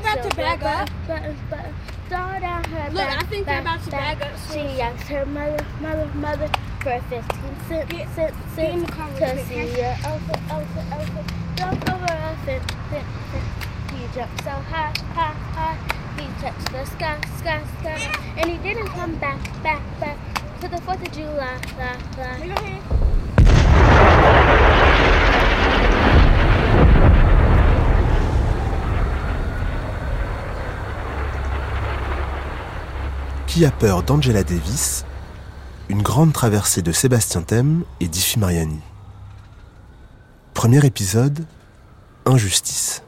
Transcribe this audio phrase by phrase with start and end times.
[0.00, 1.08] black, fin- they- black, they about to bag up.
[1.08, 1.74] Buttons, buttons,
[2.12, 4.32] all down her Look, I think they're about to bag up.
[4.52, 6.48] She asked her mother, mother, mother
[6.82, 7.22] for 15
[7.68, 9.46] cents, Get- cents, get in the car real to quick.
[11.56, 13.64] Jump over a fence, fence, fence.
[13.92, 15.78] He jumped uh, oh, oh, oh, so high, high, high.
[16.20, 18.34] He touched the sky, sky, sky.
[18.36, 20.18] And he didn't come back, back, back
[20.60, 23.03] to the 4th of July, la, la.
[33.54, 35.04] Qui a peur d'Angela Davis
[35.88, 38.80] Une grande traversée de Sébastien Thème et d'Ifi Mariani.
[40.54, 41.38] Premier épisode
[42.26, 43.04] Injustice.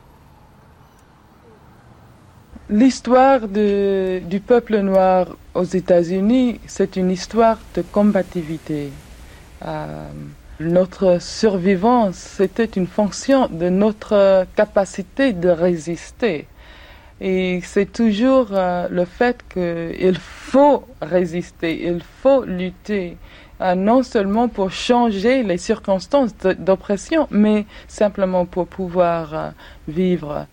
[2.71, 8.93] L'histoire du peuple noir aux États-Unis, c'est une histoire de combativité.
[9.65, 10.09] Euh,
[10.61, 16.47] notre survivance, c'était une fonction de notre capacité de résister.
[17.21, 23.17] Et c'est toujours euh, le fait qu'il faut résister, il faut lutter,
[23.63, 29.51] euh, non seulement pour changer les circonstances d'oppression, mais simplement pour pouvoir euh,
[29.89, 30.47] vivre.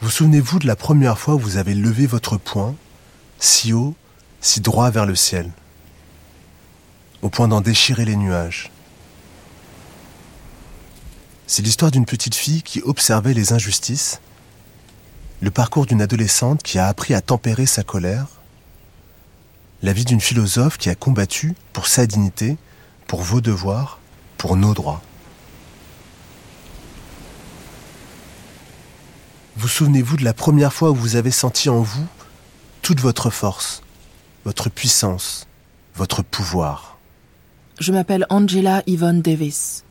[0.00, 2.74] Vous souvenez-vous de la première fois où vous avez levé votre poing,
[3.38, 3.94] si haut,
[4.40, 5.50] si droit vers le ciel,
[7.20, 8.70] au point d'en déchirer les nuages
[11.48, 14.20] C'est l'histoire d'une petite fille qui observait les injustices,
[15.40, 18.26] le parcours d'une adolescente qui a appris à tempérer sa colère,
[19.82, 22.56] la vie d'une philosophe qui a combattu pour sa dignité,
[23.06, 24.00] pour vos devoirs,
[24.38, 25.02] pour nos droits.
[29.56, 32.06] Vous souvenez-vous de la première fois où vous avez senti en vous
[32.82, 33.82] toute votre force,
[34.44, 35.46] votre puissance,
[35.94, 36.98] votre pouvoir?
[37.78, 39.85] Je m'appelle Angela Yvonne Davis.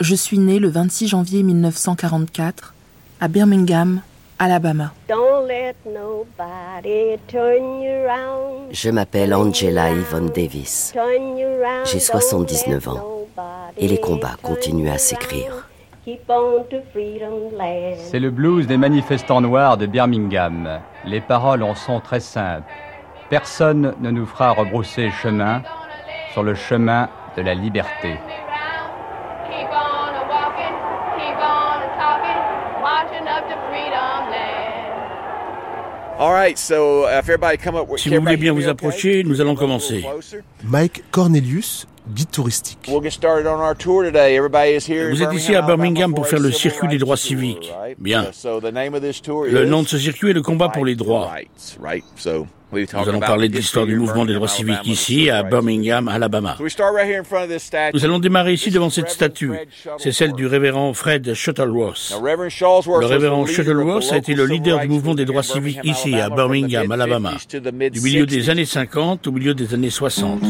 [0.00, 2.74] Je suis née le 26 janvier 1944
[3.20, 4.00] à Birmingham,
[4.38, 4.92] Alabama.
[5.08, 8.68] Don't let nobody turn you round.
[8.72, 10.94] Je m'appelle Angela Yvonne Davis.
[11.84, 13.26] J'ai 79 Don't let ans.
[13.76, 15.50] Et les combats continuent à s'écrire.
[15.52, 15.64] round.
[16.06, 17.96] Keep on to freedom land.
[18.10, 20.80] C'est le blues des manifestants noirs de Birmingham.
[21.04, 22.64] Les paroles en sont très simples.
[23.28, 25.62] Personne ne nous fera rebrousser chemin
[26.32, 28.16] sur le chemin de la liberté.
[29.46, 30.74] Keep on a walking,
[31.16, 32.40] keep on a talking,
[32.82, 34.80] marching up to freedom land.
[35.10, 36.09] All right, so uh, if everybody come up,
[37.96, 40.04] Si vous voulez bien vous approcher, nous allons commencer.
[40.64, 42.78] Mike Cornelius, guide touristique.
[42.88, 44.36] We'll get started on our tour today.
[44.36, 45.08] Everybody is here.
[45.08, 47.72] in Vous êtes ici à Birmingham pour faire le civil circuit des rights droits civiques.
[47.78, 47.96] right?
[48.00, 48.24] Bien.
[48.44, 51.30] Le nom de ce circuit est le combat pour les droits.
[52.72, 55.28] Nous talking allons about parler the de l'histoire du mouvement des Birmingham, droits civiques ici,
[55.28, 55.42] à.
[55.42, 56.54] Birmingham, Alabama.
[56.56, 57.96] So we start right here in front of this statue.
[57.96, 59.48] Nous allons démarrer ici devant cette Reverend statue.
[59.48, 62.12] Fred C'est celle du révérend Fred Shuttleworth.
[62.14, 65.14] Le was the révérend leader of the Shuttleworth a été le leader civil du mouvement
[65.16, 68.50] des rights droits civiques ici, à Birmingham, Alabama, mid-50s to the du milieu des mid-60s.
[68.50, 70.40] années 50 au milieu des années 60.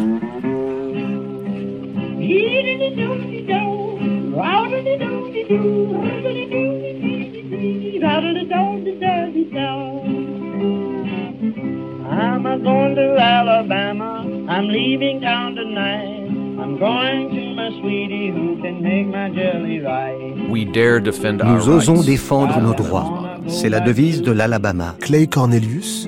[14.61, 16.29] I'm leaving town tonight.
[16.61, 20.51] I'm going to my sweetie who can make my jelly right.
[20.51, 22.05] We dare defend our Nous osons rights.
[22.07, 23.09] défendre nos droits.
[23.47, 24.97] C'est la devise de l'Alabama.
[25.01, 26.07] Clay Cornelius,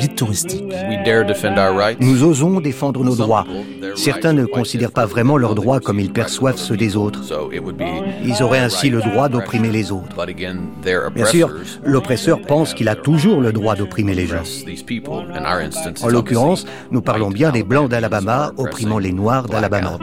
[0.00, 0.64] guide touristique.
[0.88, 2.00] We dare defend our rights.
[2.00, 3.46] Nous osons défendre nos droits.
[3.94, 7.20] Certains ne considèrent pas vraiment leurs droits comme ils perçoivent ceux des autres.
[8.24, 10.16] Ils auraient ainsi le droit d'opprimer les autres.
[11.14, 11.50] Bien sûr,
[11.84, 14.42] l'oppresseur pense qu'il a toujours le droit d'opprimer les gens.
[16.02, 19.98] En l'occurrence, nous parlons bien des Blancs d'Alabama opprimant les Noirs d'Alabama.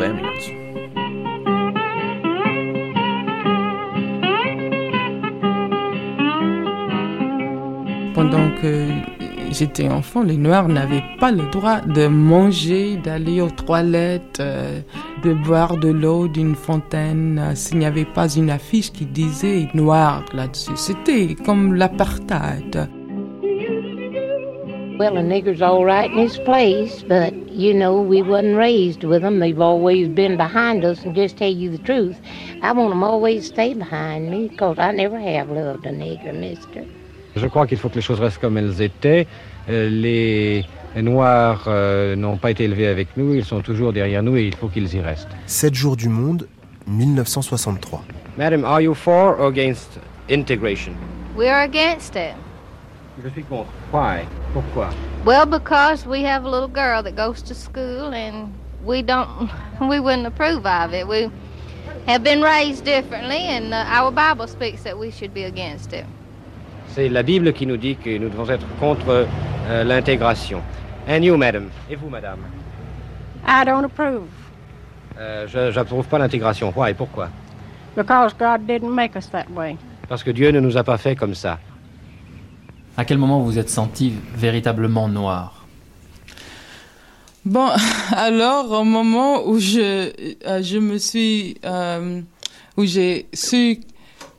[8.15, 14.39] Pendant que j'étais enfant, les Noirs n'avaient pas le droit de manger, d'aller aux toilettes,
[14.39, 14.81] euh,
[15.23, 19.67] de boire de l'eau d'une fontaine euh, s'il n'y avait pas une affiche qui disait
[19.73, 20.75] Noir là-dessus.
[20.75, 22.89] C'était comme l'apartheid.
[24.99, 29.21] Well, a nigger's all right in his place, but you know, we wasn't raised with
[29.21, 29.39] them.
[29.39, 32.17] They've always been behind us, and just tell you the truth,
[32.61, 36.85] I want them always stay behind me, because I never have loved a nigger, mister.
[37.39, 39.25] Je crois qu'il faut que les choses restent comme elles étaient.
[39.69, 40.65] Euh, Les
[40.95, 44.55] Noirs euh, n'ont pas été élevés avec nous, ils sont toujours derrière nous et il
[44.55, 45.29] faut qu'ils y restent.
[45.45, 46.47] 7 jours du monde,
[46.87, 48.03] 1963.
[48.37, 49.99] Madam, are you for or against
[50.29, 50.93] integration?
[51.35, 52.35] We're against it.
[53.23, 53.69] Je suis contre.
[53.91, 54.25] Why?
[54.53, 54.89] Pourquoi?
[55.25, 58.53] Well, because we have a little girl that goes to school and
[58.83, 59.49] we don't,
[59.81, 61.07] we wouldn't approve of it.
[61.07, 61.29] We
[62.07, 66.05] have been raised differently and uh, our Bible speaks that we should be against it.
[66.99, 69.25] C'est la Bible qui nous dit que nous devons être contre
[69.69, 70.61] euh, l'intégration.
[71.07, 71.69] And you, madam?
[71.89, 72.39] Et vous, madame?
[73.47, 74.23] I don't approve
[75.17, 76.73] Euh, je j'approuve pas l'intégration.
[76.75, 76.93] Why?
[76.93, 77.29] Pourquoi?
[77.95, 79.77] because God didn't make us that way.
[80.09, 81.59] Parce que Dieu ne nous a pas fait comme ça.
[82.97, 85.65] À quel moment vous vous êtes senti véritablement noir?
[87.45, 87.69] Bon,
[88.11, 90.11] alors au moment où je,
[90.45, 92.19] euh, je me suis, euh,
[92.75, 93.79] où j'ai su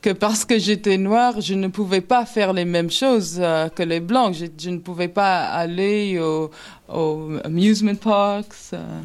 [0.01, 3.83] que parce que j'étais noire, je ne pouvais pas faire les mêmes choses euh, que
[3.83, 4.35] les blancs.
[4.35, 6.51] Je, je ne pouvais pas aller au,
[6.89, 8.73] au amusement parks.
[8.73, 9.01] euh,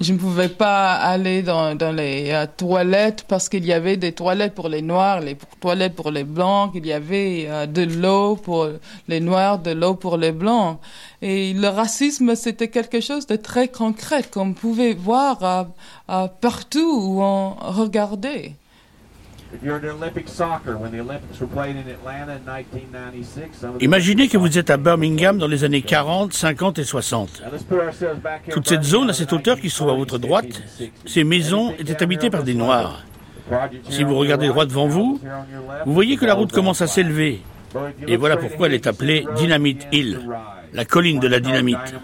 [0.00, 4.12] je ne pouvais pas aller dans, dans les euh, toilettes parce qu'il y avait des
[4.12, 8.68] toilettes pour les noirs, les toilettes pour les blancs, il y avait de l'eau pour
[9.08, 10.78] les noirs, de l'eau pour les blancs.
[11.22, 15.66] Et le racisme, c'était quelque chose de très concret qu'on pouvait voir
[16.40, 18.54] partout où on regardait.
[23.80, 27.42] Imaginez que vous êtes à Birmingham dans les années 40, 50 et 60.
[27.42, 28.54] Now, let's put ourselves back here.
[28.54, 30.62] Toute cette zone, à cette hauteur qui se trouve à votre droite,
[31.06, 33.04] ces maisons étaient habitées par des Noirs.
[33.90, 35.20] Si vous regardez droit devant vous,
[35.84, 37.42] vous voyez que la route commence à s'élever.
[38.06, 40.20] Et voilà pourquoi elle est appelée Dynamite Hill,
[40.72, 41.94] la colline de la dynamite.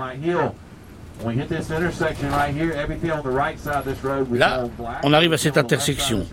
[4.32, 4.64] Là,
[5.02, 6.26] on arrive à cette intersection.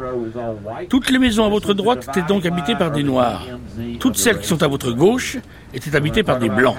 [0.90, 3.46] Toutes les maisons à votre droite étaient donc habitées par des Noirs.
[4.00, 5.38] Toutes celles qui sont à votre gauche
[5.74, 6.76] étaient habitées par des Blancs.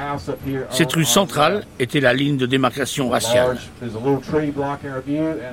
[0.70, 3.58] Cette rue centrale était la ligne de démarcation raciale.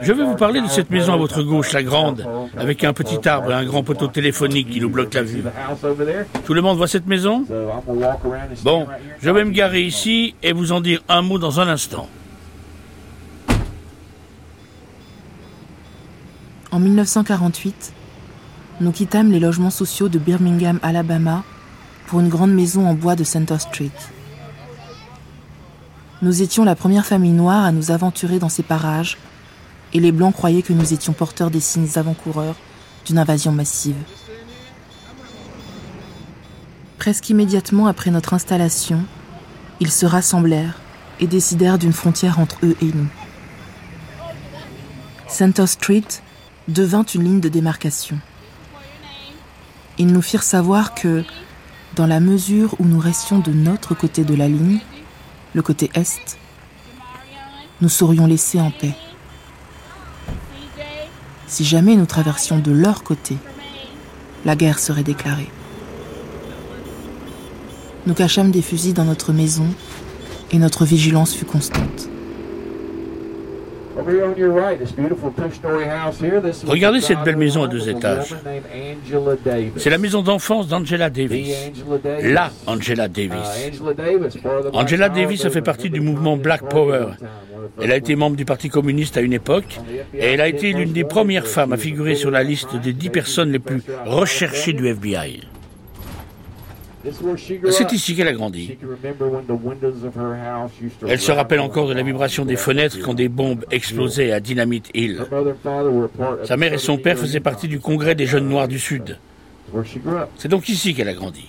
[0.01, 2.25] Je vais vous parler de cette maison à votre gauche, la grande,
[2.57, 5.43] avec un petit arbre et un grand poteau téléphonique qui nous bloque la vue.
[6.45, 7.45] Tout le monde voit cette maison?
[8.63, 8.87] Bon,
[9.21, 12.07] je vais me garer ici et vous en dire un mot dans un instant.
[16.71, 17.93] En 1948,
[18.81, 21.43] nous quittâmes les logements sociaux de Birmingham, Alabama,
[22.07, 23.91] pour une grande maison en bois de Center Street.
[26.21, 29.17] Nous étions la première famille noire à nous aventurer dans ces parages,
[29.93, 32.55] et les Blancs croyaient que nous étions porteurs des signes avant-coureurs
[33.05, 33.95] d'une invasion massive.
[36.97, 39.03] Presque immédiatement après notre installation,
[39.79, 40.79] ils se rassemblèrent
[41.19, 43.07] et décidèrent d'une frontière entre eux et nous.
[45.27, 46.03] Center Street
[46.67, 48.19] devint une ligne de démarcation.
[49.97, 51.23] Ils nous firent savoir que,
[51.95, 54.79] dans la mesure où nous restions de notre côté de la ligne,
[55.53, 56.37] le côté est,
[57.81, 58.95] nous serions laissés en paix.
[61.47, 63.37] Si jamais nous traversions de leur côté,
[64.43, 65.49] la guerre serait déclarée.
[68.07, 69.67] Nous cachâmes des fusils dans notre maison
[70.51, 71.85] et notre vigilance fut constante.
[71.87, 72.33] Over here on your right, this
[73.05, 73.83] beautiful two-story house here.
[73.83, 73.84] This was
[76.67, 78.35] Regardez cette belle maison à deux étages.
[79.77, 81.55] C'est la maison d'enfance d'Angela Davis.
[81.55, 82.33] The Angela Davis.
[82.33, 84.41] La Angela Uh, Davis.
[84.73, 87.07] Angela Davis, a fait partie du mouvement Black Power.
[87.81, 89.79] Elle a été membre du Parti communiste à une époque
[90.13, 93.09] et elle a été l'une des premières femmes à figurer sur la liste des dix
[93.09, 95.41] personnes les plus recherchées du FBI.
[97.71, 98.67] C'est ici qu'elle a grandi.
[98.67, 101.87] She can remember when the windows of her house used to Elle se rappelle encore
[101.87, 105.21] de la vibration des fenêtres quand des bombes explosaient à Dynamite Hill.
[106.43, 109.17] Sa mère et son père faisaient partie du congrès des jeunes noirs du Sud.
[110.37, 111.45] C'est donc ici qu'elle a grandi.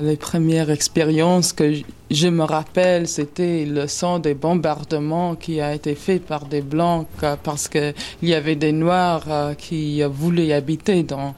[0.00, 1.74] Les premières expériences que
[2.10, 7.06] je me rappelle, c'était le son des bombardements qui a été fait par des blancs
[7.22, 11.34] euh, parce que il y avait des noirs euh, qui voulaient habiter dans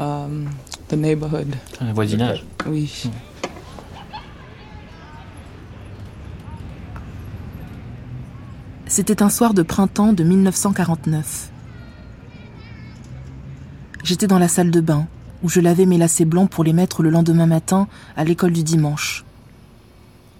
[0.00, 0.26] euh,
[0.92, 1.56] the neighborhood.
[1.80, 2.44] Un voisinage.
[2.66, 3.10] Oui.
[8.86, 11.50] C'était un soir de printemps de 1949.
[14.04, 15.06] J'étais dans la salle de bain,
[15.42, 18.62] où je lavais mes lacets blancs pour les mettre le lendemain matin à l'école du
[18.62, 19.24] dimanche.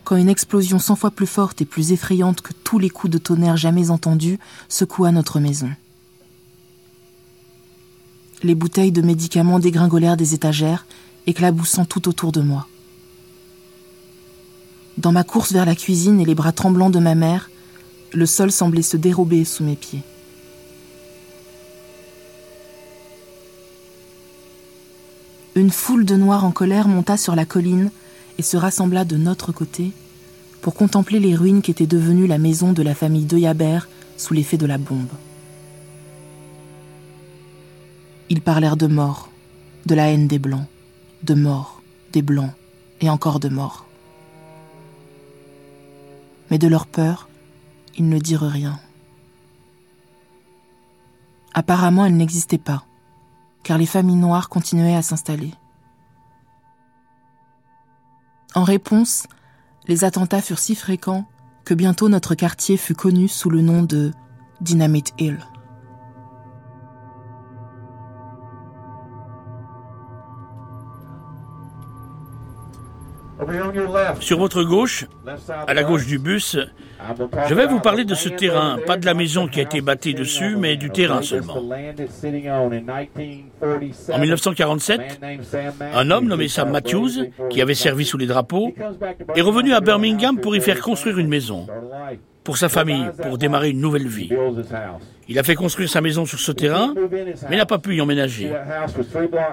[0.04, 3.18] Quand une explosion cent fois plus forte et plus effrayante que tous les coups de
[3.18, 5.70] tonnerre jamais entendus secoua notre maison.
[8.42, 10.84] Les bouteilles de médicaments dégringolèrent des étagères,
[11.26, 12.66] éclaboussant tout autour de moi.
[14.98, 17.50] Dans ma course vers la cuisine et les bras tremblants de ma mère,
[18.12, 20.02] le sol semblait se dérober sous mes pieds.
[25.54, 27.90] Une foule de noirs en colère monta sur la colline
[28.38, 29.92] et se rassembla de notre côté
[30.62, 33.38] pour contempler les ruines qui étaient devenues la maison de la famille de
[34.16, 35.08] sous l'effet de la bombe.
[38.28, 39.30] Ils parlèrent de mort,
[39.86, 40.66] de la haine des Blancs,
[41.22, 42.52] de mort, des Blancs
[43.00, 43.86] et encore de mort.
[46.50, 47.28] Mais de leur peur,
[47.96, 48.78] ils ne dirent rien.
[51.54, 52.84] Apparemment, elle n'existait pas,
[53.62, 55.52] car les familles noires continuaient à s'installer.
[58.54, 59.26] En réponse,
[59.88, 61.26] les attentats furent si fréquents
[61.64, 64.12] que bientôt notre quartier fut connu sous le nom de
[64.60, 65.38] Dynamite Hill.
[74.20, 75.06] Sur votre gauche,
[75.66, 76.56] à la gauche du bus,
[77.48, 80.14] je vais vous parler de ce terrain, pas de la maison qui a été bâtie
[80.14, 81.56] dessus, mais du terrain seulement.
[84.12, 85.20] En 1947,
[85.94, 88.72] un homme nommé Sam Matthews, qui avait servi sous les drapeaux,
[89.34, 91.66] est revenu à Birmingham pour y faire construire une maison
[92.44, 94.30] pour sa famille, pour démarrer une nouvelle vie.
[95.28, 96.94] Il a fait construire sa maison sur ce terrain,
[97.48, 98.52] mais n'a pas pu y emménager.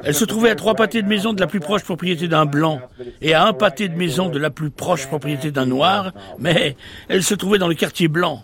[0.03, 2.81] Elle se trouvait à trois pâtés de maison de la plus proche propriété d'un blanc
[3.22, 6.75] et à un pâté de maison de la plus proche propriété d'un noir, mais
[7.08, 8.43] elle se trouvait dans le quartier blanc.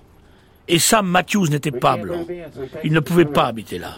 [0.68, 2.26] Et Sam Matthews n'était pas blanc.
[2.84, 3.96] Il ne pouvait pas habiter là.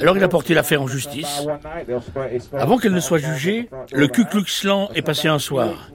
[0.00, 1.46] Alors il a porté l'affaire en justice.
[2.52, 5.90] Avant qu'elle ne soit jugée, le Ku Klux Klan est passé un soir.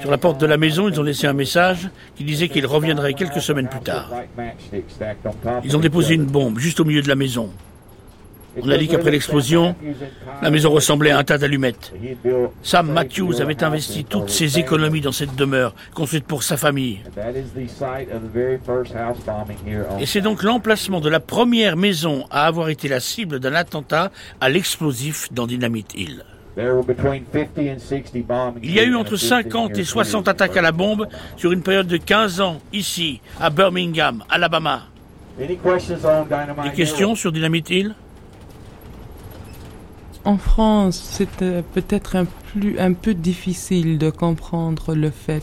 [0.00, 3.14] Sur la porte de la maison, ils ont laissé un message qui disait qu'il reviendrait
[3.14, 4.10] quelques semaines plus tard.
[5.64, 7.50] Ils ont déposé une bombe juste au milieu de la maison.
[8.62, 9.74] On a dit qu'après l'explosion,
[10.42, 11.92] la maison ressemblait à un tas d'allumettes.
[12.62, 17.00] Sam Matthews avait investi toutes ses économies dans cette demeure, construite pour sa famille.
[20.00, 24.10] Et c'est donc l'emplacement de la première maison à avoir été la cible d'un attentat
[24.40, 26.24] à l'explosif dans Dynamite Hill.
[26.56, 31.88] Il y a eu entre 50 et 60 attaques à la bombe sur une période
[31.88, 34.84] de 15 ans, ici, à Birmingham, Alabama.
[35.36, 35.58] Des
[36.76, 37.94] questions sur Dynamite Hill?
[40.24, 41.28] En France, c'est
[41.74, 45.42] peut-être un, plus, un peu difficile de comprendre le fait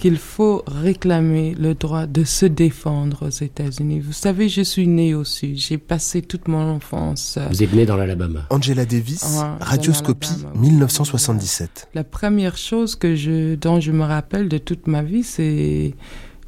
[0.00, 4.00] qu'il faut réclamer le droit de se défendre aux États-Unis.
[4.00, 5.58] Vous savez, je suis né au Sud.
[5.58, 7.38] J'ai passé toute mon enfance.
[7.50, 8.46] Vous êtes né dans l'Alabama.
[8.48, 11.88] Angela Davis, Radioscopie, 1977.
[11.94, 15.94] La première chose que je, dont je me rappelle de toute ma vie, c'est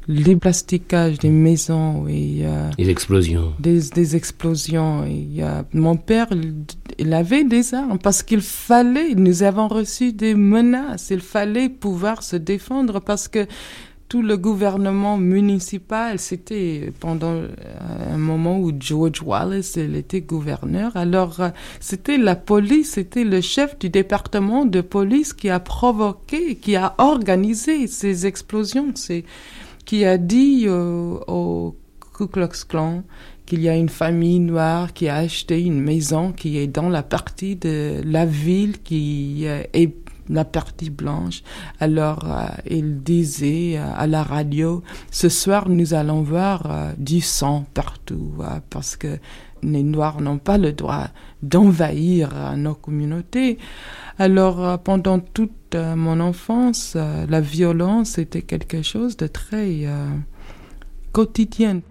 [0.07, 3.53] les plastiquages des maisons et euh, des explosions.
[3.59, 5.05] Des, des explosions.
[5.05, 6.27] Et, euh, mon père,
[6.99, 9.15] il avait des armes parce qu'il fallait.
[9.15, 11.09] Nous avons reçu des menaces.
[11.11, 13.47] Il fallait pouvoir se défendre parce que
[14.09, 17.41] tout le gouvernement municipal, c'était pendant
[18.11, 20.95] un moment où George Wallace il était gouverneur.
[20.95, 21.41] Alors
[21.79, 26.93] c'était la police, c'était le chef du département de police qui a provoqué, qui a
[26.99, 28.91] organisé ces explosions.
[28.93, 29.23] C'est
[29.85, 31.75] qui a dit euh, au
[32.15, 33.03] Ku Klux Klan
[33.45, 37.03] qu'il y a une famille noire qui a acheté une maison qui est dans la
[37.03, 39.93] partie de la ville qui euh, est
[40.29, 41.43] la partie blanche.
[41.81, 48.31] Alors, euh, il disait à la radio, ce soir, nous allons voir du sang partout,
[48.69, 49.19] parce que
[49.61, 51.07] les Noirs n'ont pas le droit
[51.41, 53.57] d'envahir nos communautés.
[54.19, 56.95] Alors, pendant toute mon enfance,
[57.29, 59.87] la violence était quelque chose de très
[61.11, 61.81] quotidien.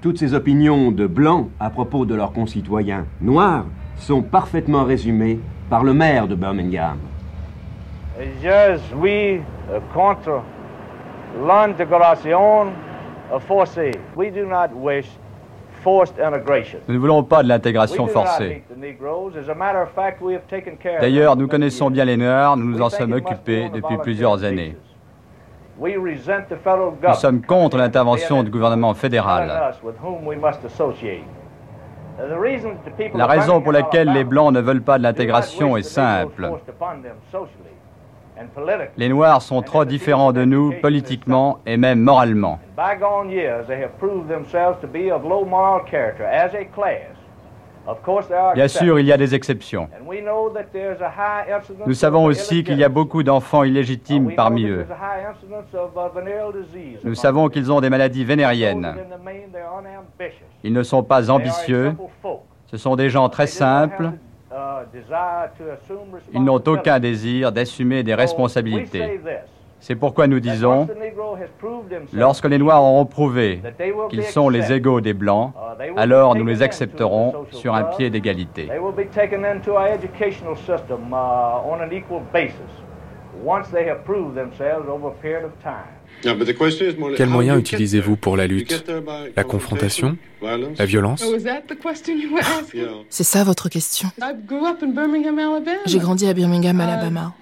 [0.00, 5.84] Toutes ces opinions de blancs à propos de leurs concitoyens noirs sont parfaitement résumées par
[5.84, 6.98] le maire de Birmingham.
[8.42, 9.40] Je suis
[9.94, 10.42] contre
[11.46, 12.72] l'intégration
[13.46, 13.92] forcée.
[14.16, 15.06] We do not wish
[15.84, 18.62] nous ne voulons pas de l'intégration forcée.
[21.00, 24.76] D'ailleurs, nous connaissons bien les Noirs, nous nous en sommes occupés depuis plusieurs années.
[25.80, 29.74] Nous sommes contre l'intervention du gouvernement fédéral.
[33.14, 36.50] La raison pour laquelle les Blancs ne veulent pas de l'intégration est simple.
[38.96, 42.58] Les Noirs sont trop différents de nous politiquement et même moralement.
[48.54, 49.88] Bien sûr, il y a des exceptions.
[51.86, 54.86] Nous savons aussi qu'il y a beaucoup d'enfants illégitimes parmi eux.
[57.04, 58.96] Nous savons qu'ils ont des maladies vénériennes.
[60.62, 61.94] Ils ne sont pas ambitieux.
[62.66, 64.12] Ce sont des gens très simples
[66.32, 69.20] ils n'ont aucun désir d'assumer des responsabilités.
[69.82, 70.86] C'est pourquoi nous disons,
[72.12, 73.62] lorsque les Noirs auront prouvé
[74.10, 75.54] qu'ils sont les égaux des Blancs,
[75.96, 78.68] alors nous les accepterons sur un pied d'égalité.
[83.42, 85.99] once they have proved themselves over a period of time.
[87.16, 88.84] Quels moyens utilisez-vous pour la lutte?
[89.36, 90.16] La confrontation?
[90.42, 91.22] La violence?
[91.26, 92.86] Oh, is that the question you were asking?
[93.08, 94.08] C'est ça votre question?
[94.20, 95.78] I grew up in Birmingham, Alabama.
[95.86, 97.34] J'ai grandi à Birmingham, Alabama.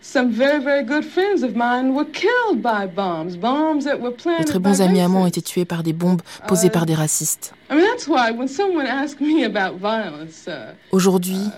[0.00, 4.16] Some very, very good friends of mine were killed by bombs, bombs that were De
[4.16, 6.94] planted très bons amis à moi ont été tués par des bombes posées par des
[6.94, 7.52] racistes.
[7.68, 11.50] I mean, that's why when someone asks me about violence, uh, Aujourd'hui,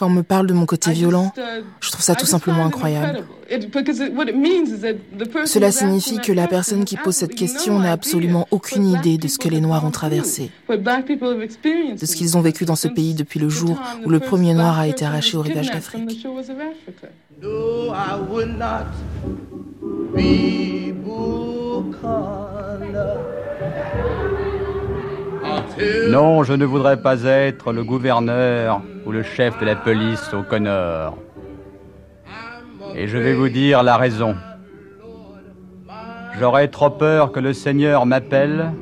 [0.00, 3.18] quand on me parle de mon côté violent, uh, je trouve ça tout simplement incroyable.
[3.18, 3.34] incredible.
[3.50, 6.56] It- because it- what it means is that the person Cela signifie que la question
[6.56, 9.38] personne qui has pose cette absolutely question no n'a idea absolument aucune idée de ce
[9.38, 13.40] que les have Noirs ont traversé, de ce qu'ils ont vécu dans ce pays depuis
[13.40, 16.24] le jour où le premier Noir a été arraché au rivage d'Afrique.
[26.08, 30.42] Non, je ne voudrais pas être le gouverneur ou le chef de la police au
[30.42, 31.16] Connor.
[32.94, 34.36] Et je vais vous dire la raison.
[36.38, 38.72] J'aurais trop peur que le Seigneur m'appelle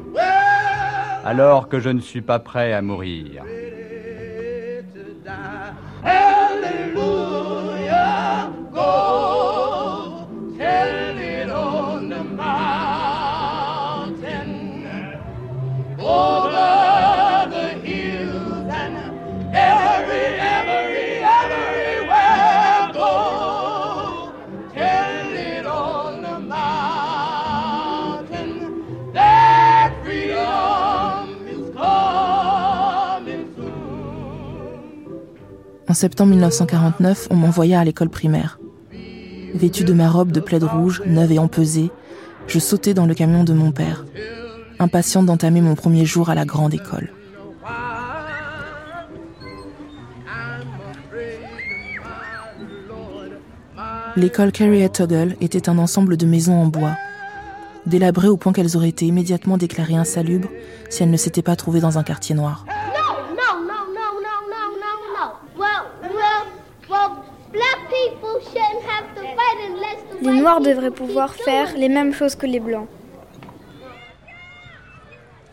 [1.24, 3.42] alors que je ne suis pas prêt à mourir.
[35.88, 38.58] En septembre 1949, on m'envoya à l'école primaire.
[39.54, 41.90] Vêtu de ma robe de plaid rouge, neuve et empesée,
[42.46, 44.04] je sautais dans le camion de mon père,
[44.78, 47.10] impatient d'entamer mon premier jour à la grande école.
[54.16, 56.96] L'école Carrier Toggle était un ensemble de maisons en bois,
[57.86, 60.48] délabrées au point qu'elles auraient été immédiatement déclarées insalubres
[60.90, 62.66] si elles ne s'étaient pas trouvées dans un quartier noir.
[62.66, 62.74] No,
[63.34, 65.26] no, no, no, no, no, no, no.
[65.56, 66.46] Well, well,
[66.90, 71.88] well, black people shouldn't have to fight unless the Les Noirs devraient pouvoir faire les
[71.88, 72.88] mêmes choses que les Blancs.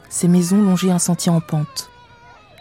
[0.10, 1.89] Ces maisons longeaient un sentier en pente.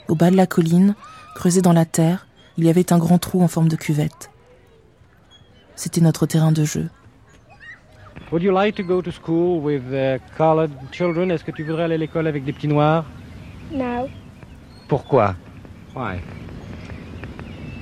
[0.08, 0.94] Au bas de la colline,
[1.34, 2.26] creusé dans la terre,
[2.58, 4.30] il y avait un grand trou en forme de cuvette.
[5.76, 6.88] C'était notre terrain de jeu.
[8.30, 11.30] Would you like to go to school with uh, colored children?
[11.30, 13.04] Est-ce que tu voudrais aller à l'école avec des petits noirs?
[13.72, 14.08] No,
[14.88, 15.34] Pourquoi?
[15.94, 16.20] Why?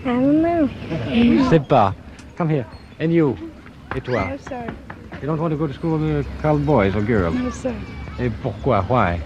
[0.04, 0.68] I don't know.
[1.10, 1.94] Je sais pas.
[2.36, 2.66] Come here.
[3.00, 3.36] And you?
[3.96, 4.72] Et toi No, sir.
[5.20, 7.34] You don't want to go to school with colored boys or girls?
[7.34, 7.72] No, sir.
[8.18, 8.84] Et pourquoi?
[8.88, 9.18] Why?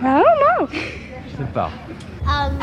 [0.00, 0.68] I don't know.
[0.70, 1.70] Je sais pas.
[2.26, 2.58] Um,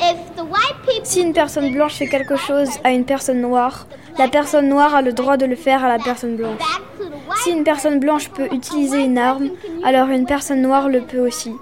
[0.00, 3.86] if the white people Si une personne blanche fait quelque chose à une personne noire,
[4.18, 6.60] la personne noire a le droit de le faire à la personne blanche.
[7.42, 9.50] Si une personne blanche peut utiliser une arme,
[9.84, 11.52] alors une personne noire le peut aussi.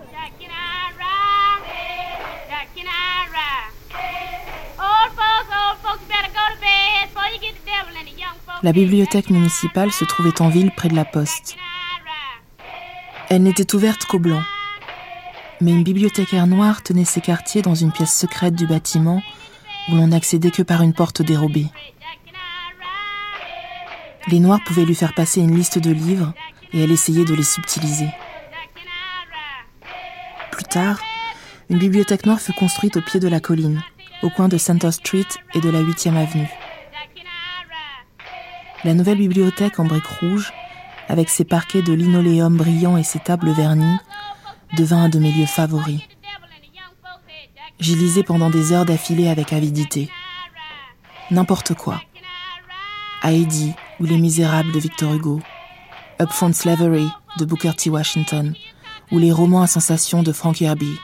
[8.63, 11.57] La bibliothèque municipale se trouvait en ville près de la poste.
[13.29, 14.45] Elle n'était ouverte qu'aux blancs.
[15.61, 19.23] Mais une bibliothécaire noire tenait ses quartiers dans une pièce secrète du bâtiment
[19.89, 21.67] où l'on n'accédait que par une porte dérobée.
[24.29, 26.33] Les noirs pouvaient lui faire passer une liste de livres
[26.73, 28.09] et elle essayait de les subtiliser.
[30.51, 30.99] Plus tard,
[31.69, 33.83] une bibliothèque noire fut construite au pied de la colline,
[34.23, 36.49] au coin de Center Street et de la 8e avenue.
[38.87, 40.53] La nouvelle bibliothèque en briques rouges,
[41.09, 43.99] avec ses parquets de linoléum brillant et ses tables vernies,
[44.77, 46.03] devint un de mes lieux favoris.
[47.81, 50.09] J'y lisais pendant des heures d'affilée avec avidité.
[51.33, 52.01] N'importe quoi.
[53.25, 55.41] Heidi ou Les Misérables de Victor Hugo,
[56.21, 57.09] Upfront Slavery
[57.41, 57.91] de Booker T.
[57.91, 58.55] Washington,
[59.11, 60.97] ou les romans à sensation de Frank Herbie.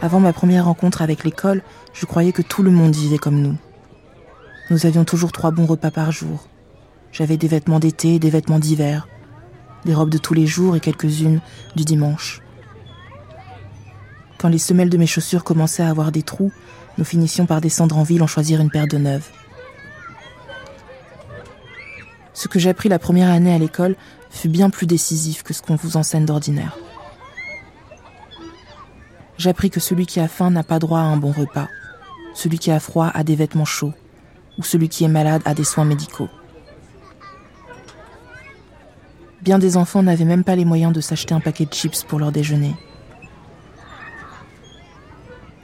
[0.00, 3.56] Avant ma première rencontre avec l'école, je croyais que tout le monde vivait comme nous.
[4.70, 6.46] Nous avions toujours trois bons repas par jour.
[7.10, 9.08] J'avais des vêtements d'été et des vêtements d'hiver,
[9.84, 11.40] des robes de tous les jours et quelques-unes
[11.74, 12.42] du dimanche.
[14.38, 16.52] Quand les semelles de mes chaussures commençaient à avoir des trous,
[16.96, 19.28] nous finissions par descendre en ville en choisir une paire de neuves.
[22.34, 23.96] Ce que j'ai appris la première année à l'école
[24.30, 26.78] fut bien plus décisif que ce qu'on vous enseigne d'ordinaire.
[29.38, 31.68] J'appris que celui qui a faim n'a pas droit à un bon repas,
[32.34, 33.94] celui qui a froid a des vêtements chauds,
[34.58, 36.28] ou celui qui est malade a des soins médicaux.
[39.40, 42.18] Bien des enfants n'avaient même pas les moyens de s'acheter un paquet de chips pour
[42.18, 42.74] leur déjeuner.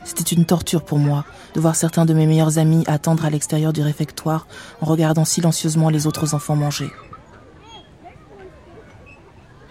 [0.04, 3.72] C'était une torture pour moi de voir certains de mes meilleurs amis attendre à l'extérieur
[3.72, 4.46] du réfectoire
[4.80, 6.90] en regardant silencieusement les autres enfants manger.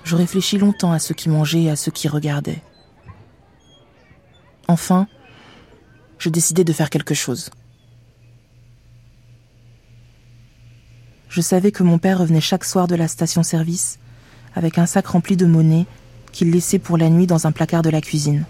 [0.03, 2.61] Je réfléchis longtemps à ceux qui mangeaient et à ceux qui regardaient.
[4.67, 5.07] Enfin,
[6.19, 7.49] je décidai de faire quelque chose.
[11.29, 13.97] Je savais que mon père revenait chaque soir de la station-service
[14.55, 15.85] avec un sac rempli de monnaie
[16.31, 18.45] qu'il laissait pour la nuit dans un placard de la cuisine.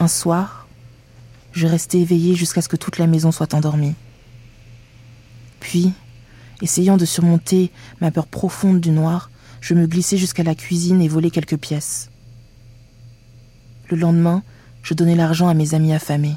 [0.00, 0.68] Un soir,
[1.52, 3.94] je restai éveillée jusqu'à ce que toute la maison soit endormie.
[5.58, 5.92] Puis,
[6.62, 11.08] essayant de surmonter ma peur profonde du noir, je me glissai jusqu'à la cuisine et
[11.08, 12.07] volai quelques pièces.
[13.90, 14.42] Le lendemain,
[14.82, 16.36] je donnai l'argent à mes amis affamés.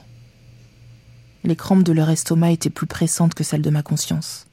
[1.43, 4.47] Les crampes de leur estomac étaient plus pressantes que celles de ma conscience.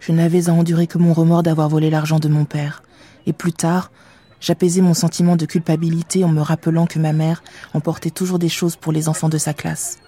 [0.00, 2.82] Je n'avais à endurer que mon remords d'avoir volé l'argent de mon père,
[3.26, 3.92] et plus tard,
[4.40, 8.74] j'apaisais mon sentiment de culpabilité en me rappelant que ma mère emportait toujours des choses
[8.74, 9.98] pour les enfants de sa classe.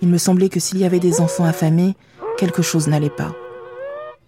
[0.00, 1.94] Il me semblait que s'il y avait des enfants affamés,
[2.38, 3.34] quelque chose n'allait pas.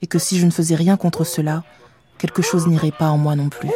[0.02, 1.62] Et que si je ne faisais rien contre cela,
[2.20, 3.70] quelque chose n'irait pas en moi non plus.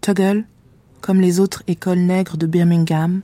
[0.00, 0.44] Tuggle,
[1.00, 3.20] comme les autres écoles nègres de Birmingham,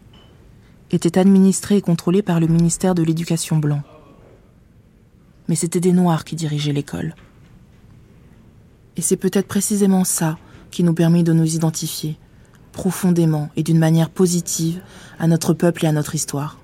[0.90, 3.82] était administrée et contrôlée par le ministère de l'Éducation blanc.
[5.48, 7.14] Mais c'était des Noirs qui dirigeaient l'école.
[8.96, 10.38] Et c'est peut-être précisément ça
[10.70, 12.18] qui nous permet de nous identifier,
[12.72, 14.80] profondément et d'une manière positive,
[15.18, 16.58] à notre peuple et à notre histoire.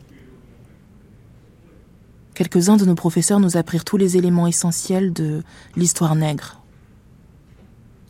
[2.35, 5.43] Quelques-uns de nos professeurs nous apprirent tous les éléments essentiels de
[5.77, 6.61] l'histoire nègre.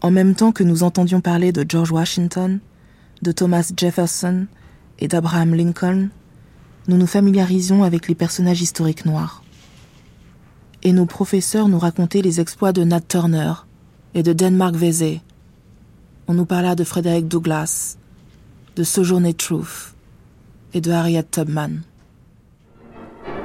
[0.00, 2.60] En même temps que nous entendions parler de George Washington,
[3.22, 4.46] de Thomas Jefferson
[4.98, 6.08] et d'Abraham Lincoln,
[6.88, 9.42] nous nous familiarisions avec les personnages historiques noirs.
[10.82, 13.52] Et nos professeurs nous racontaient les exploits de Nat Turner
[14.14, 15.20] et de Denmark Vesey.
[16.26, 17.98] On nous parla de Frederick Douglass,
[18.76, 19.94] de Sojourner Truth
[20.74, 21.82] et de Harriet Tubman.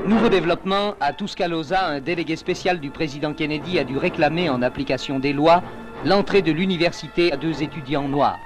[0.07, 5.19] Nouveau développement, à Tuscaloosa, un délégué spécial du président Kennedy a dû réclamer, en application
[5.19, 5.61] des lois,
[6.05, 8.39] l'entrée de l'université à deux étudiants noirs.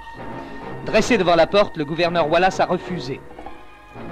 [0.86, 3.22] Dressé devant la porte, le gouverneur Wallace a refusé.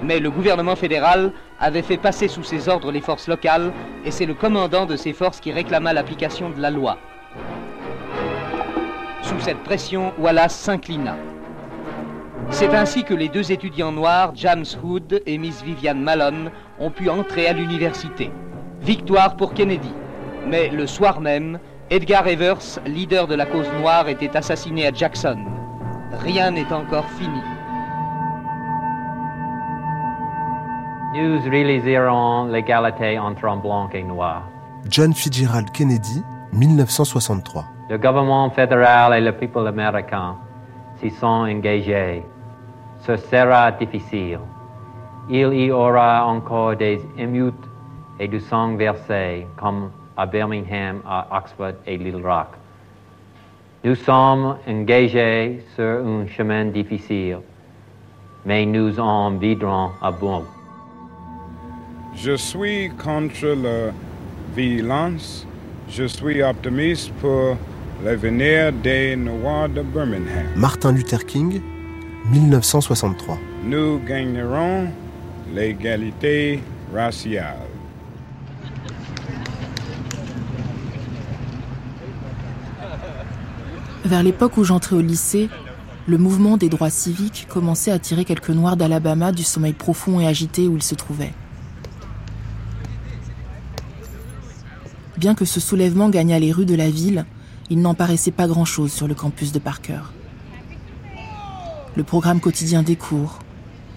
[0.02, 3.72] Mais le gouvernement fédéral avait fait passer sous ses ordres les forces locales
[4.04, 6.98] et c'est le commandant de ces forces qui réclama l'application de la loi.
[9.22, 11.16] Sous cette pression, Wallace s'inclina.
[12.50, 17.08] C'est ainsi que les deux étudiants noirs, James Hood et Miss Vivian Malone, ont pu
[17.08, 18.30] entrer à l'université.
[18.80, 19.92] Victoire pour Kennedy.
[20.46, 21.58] Mais le soir même,
[21.90, 25.38] Edgar Evers, leader de la cause noire, était assassiné à Jackson.
[26.18, 27.40] Rien n'est encore fini.
[31.14, 34.42] News really zéro l'égalité entre un blanc et noir.
[34.88, 37.64] John Fitzgerald Kennedy, 1963.
[37.88, 40.36] Le gouvernement fédéral et le peuple américain
[41.00, 42.24] s'y sont engagés.
[43.00, 44.40] Ce sera difficile.
[45.28, 47.68] Il y aura encore des émeutes
[48.18, 52.59] et du sang versé, comme à Birmingham, à Oxford et Little Rock.
[53.82, 57.38] Nous sommes engagés sur un chemin difficile,
[58.44, 60.44] mais nous en viendrons à bout.
[62.14, 63.92] Je suis contre la
[64.54, 65.46] violence.
[65.88, 67.56] Je suis optimiste pour
[68.04, 70.44] l'avenir des Noirs de Birmingham.
[70.56, 71.62] Martin Luther King,
[72.30, 73.38] 1963.
[73.64, 74.88] Nous gagnerons
[75.54, 76.60] l'égalité
[76.94, 77.69] raciale.
[84.10, 85.48] Vers l'époque où j'entrais au lycée,
[86.08, 90.26] le mouvement des droits civiques commençait à tirer quelques Noirs d'Alabama du sommeil profond et
[90.26, 91.32] agité où ils se trouvaient.
[95.16, 97.24] Bien que ce soulèvement gagnât les rues de la ville,
[97.70, 100.00] il n'en paraissait pas grand-chose sur le campus de Parker.
[101.94, 103.38] Le programme quotidien des cours,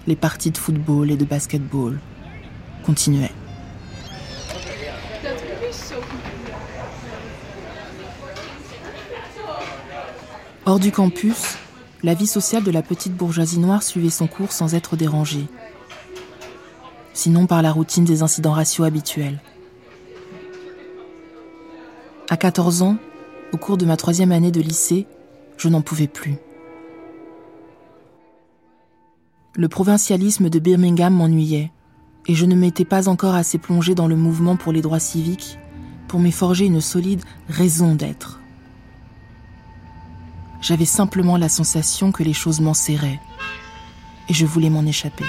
[0.06, 1.98] les parties de football et de basketball
[2.86, 3.32] continuaient.
[10.66, 11.58] Hors du campus,
[12.02, 15.46] la vie sociale de la petite bourgeoisie noire suivait son cours sans être dérangée.
[17.12, 19.42] Sinon par la routine des incidents raciaux habituels.
[22.30, 22.96] À 14 ans,
[23.52, 25.06] au cours de ma troisième année de lycée,
[25.58, 26.36] je n'en pouvais plus.
[29.56, 31.72] Le provincialisme de Birmingham m'ennuyait,
[32.26, 35.58] et je ne m'étais pas encore assez plongé dans le mouvement pour les droits civiques
[36.08, 38.40] pour m'y forger une solide raison d'être.
[40.64, 43.20] J'avais simplement la sensation que les choses m'enserraient,
[44.30, 45.26] et je voulais m'en échapper.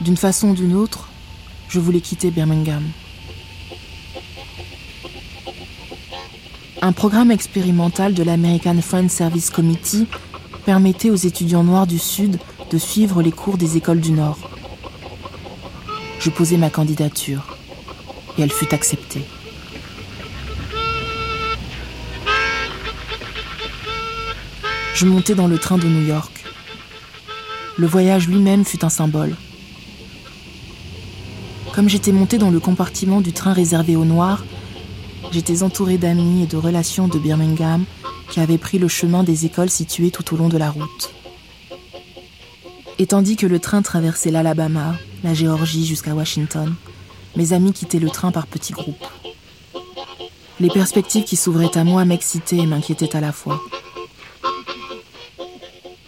[0.00, 1.08] D'une façon ou d'une autre,
[1.68, 2.82] je voulais quitter Birmingham.
[6.80, 10.08] Un programme expérimental de l'American Friends Service Committee
[10.64, 12.40] permettait aux étudiants noirs du Sud
[12.72, 14.50] de suivre les cours des écoles du Nord.
[16.18, 17.56] Je posai ma candidature
[18.36, 19.24] et elle fut acceptée.
[25.02, 26.44] Je montai dans le train de New York.
[27.76, 29.34] Le voyage lui-même fut un symbole.
[31.74, 34.44] Comme j'étais monté dans le compartiment du train réservé aux Noirs,
[35.32, 37.84] j'étais entouré d'amis et de relations de Birmingham
[38.30, 41.12] qui avaient pris le chemin des écoles situées tout au long de la route.
[43.00, 46.72] Et tandis que le train traversait l'Alabama, la Géorgie jusqu'à Washington,
[47.34, 49.08] mes amis quittaient le train par petits groupes.
[50.60, 53.60] Les perspectives qui s'ouvraient à moi m'excitaient et m'inquiétaient à la fois.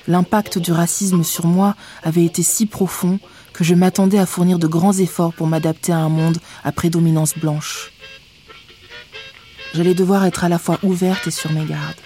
[0.07, 3.19] L'impact du racisme sur moi avait été si profond
[3.55, 7.39] que je m'attendais à fournir de grands efforts pour m'adapter à un monde à prédominance
[7.39, 7.91] blanche.
[9.73, 12.01] J'allais devoir être à la fois ouverte et sur mes gardes.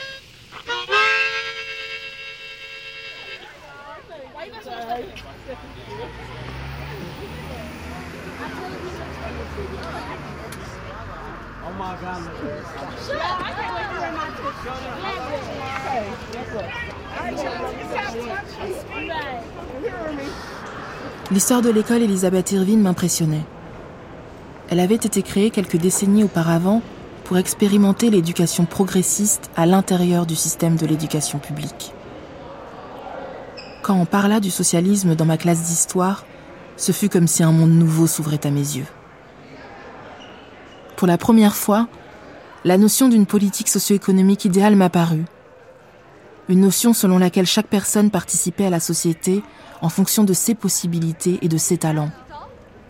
[21.31, 23.45] L'histoire de l'école Elisabeth Irvine m'impressionnait.
[24.71, 26.83] Elle avait été créée quelques décennies auparavant
[27.25, 31.93] pour expérimenter l'éducation progressiste à l'intérieur du système de l'éducation publique.
[33.83, 36.25] Quand on parla du socialisme dans ma classe d'histoire,
[36.77, 38.87] ce fut comme si un monde nouveau s'ouvrait à mes yeux.
[40.97, 41.89] Pour la première fois,
[42.65, 45.25] la notion d'une politique socio-économique idéale m'apparut.
[46.49, 49.43] Une notion selon laquelle chaque personne participait à la société
[49.83, 52.11] en fonction de ses possibilités et de ses talents,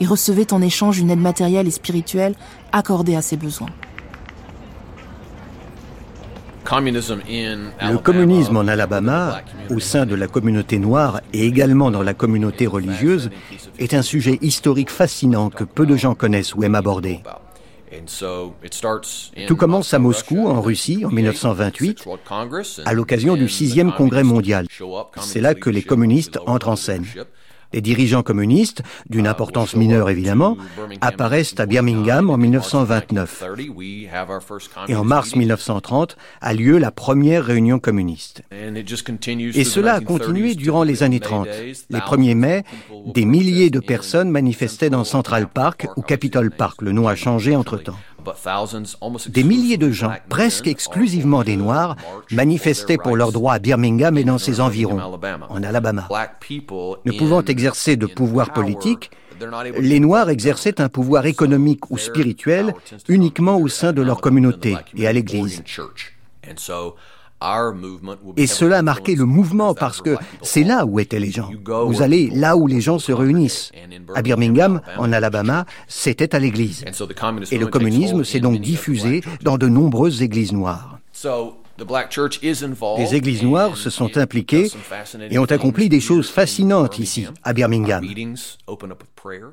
[0.00, 2.34] et recevait en échange une aide matérielle et spirituelle
[2.70, 3.68] accordée à ses besoins.
[6.70, 9.40] Le communisme en Alabama,
[9.70, 13.30] au sein de la communauté noire et également dans la communauté religieuse,
[13.78, 17.22] est un sujet historique fascinant que peu de gens connaissent ou aiment aborder.
[19.46, 22.04] Tout commence à Moscou, en Russie, en 1928,
[22.84, 24.66] à l'occasion du sixième congrès mondial.
[25.20, 27.04] C'est là que les communistes entrent en scène.
[27.72, 30.56] Les dirigeants communistes, d'une importance mineure évidemment,
[31.00, 33.44] apparaissent à Birmingham en 1929.
[34.88, 38.42] Et en mars 1930 a lieu la première réunion communiste.
[38.50, 41.48] Et cela a continué durant les années 30.
[41.90, 42.64] Les 1er mai,
[43.14, 46.82] des milliers de personnes manifestaient dans Central Park ou Capitol Park.
[46.82, 47.96] Le nom a changé entre-temps.
[49.28, 51.96] Des milliers de gens, presque exclusivement des Noirs,
[52.30, 55.00] manifestaient pour leurs droits à Birmingham et dans ses environs,
[55.48, 56.08] en Alabama.
[57.04, 59.10] Ne pouvant exercer de pouvoir politique,
[59.78, 62.74] les Noirs exerçaient un pouvoir économique ou spirituel
[63.08, 65.62] uniquement au sein de leur communauté et à l'Église.
[68.36, 71.50] Et cela a marqué le mouvement parce que c'est là où étaient les gens.
[71.86, 73.70] Vous allez là où les gens se réunissent.
[74.14, 76.84] À Birmingham, en Alabama, c'était à l'église.
[77.50, 80.98] Et le communisme s'est donc diffusé dans de nombreuses églises noires.
[82.96, 84.70] Les églises noires se sont impliquées
[85.30, 88.04] et ont accompli des choses fascinantes ici, à Birmingham.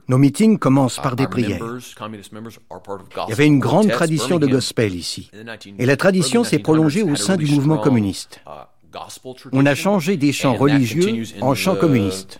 [0.08, 1.60] Nos meetings commencent par des prières.
[3.28, 5.30] Il y avait une grande tradition de gospel ici.
[5.78, 8.42] Et la tradition s'est prolongée au sein du mouvement communiste.
[9.52, 12.40] On a changé des chants religieux en chants communistes.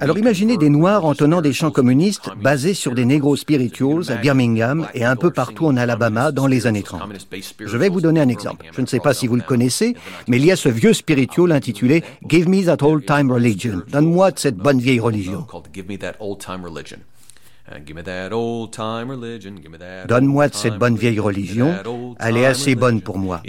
[0.00, 4.88] Alors imaginez des Noirs entonnant des chants communistes basés sur des négros spirituals à Birmingham
[4.94, 7.02] et un peu partout en Alabama dans les années 30.
[7.60, 8.66] Je vais vous donner un exemple.
[8.72, 9.94] Je ne sais pas si vous le connaissez,
[10.28, 13.82] mais il y a ce vieux spiritual intitulé Give me that old time religion.
[13.90, 15.46] Donne-moi cette bonne vieille religion.
[20.06, 21.74] Donne-moi de cette bonne vieille religion,
[22.18, 23.42] elle est assez bonne pour moi.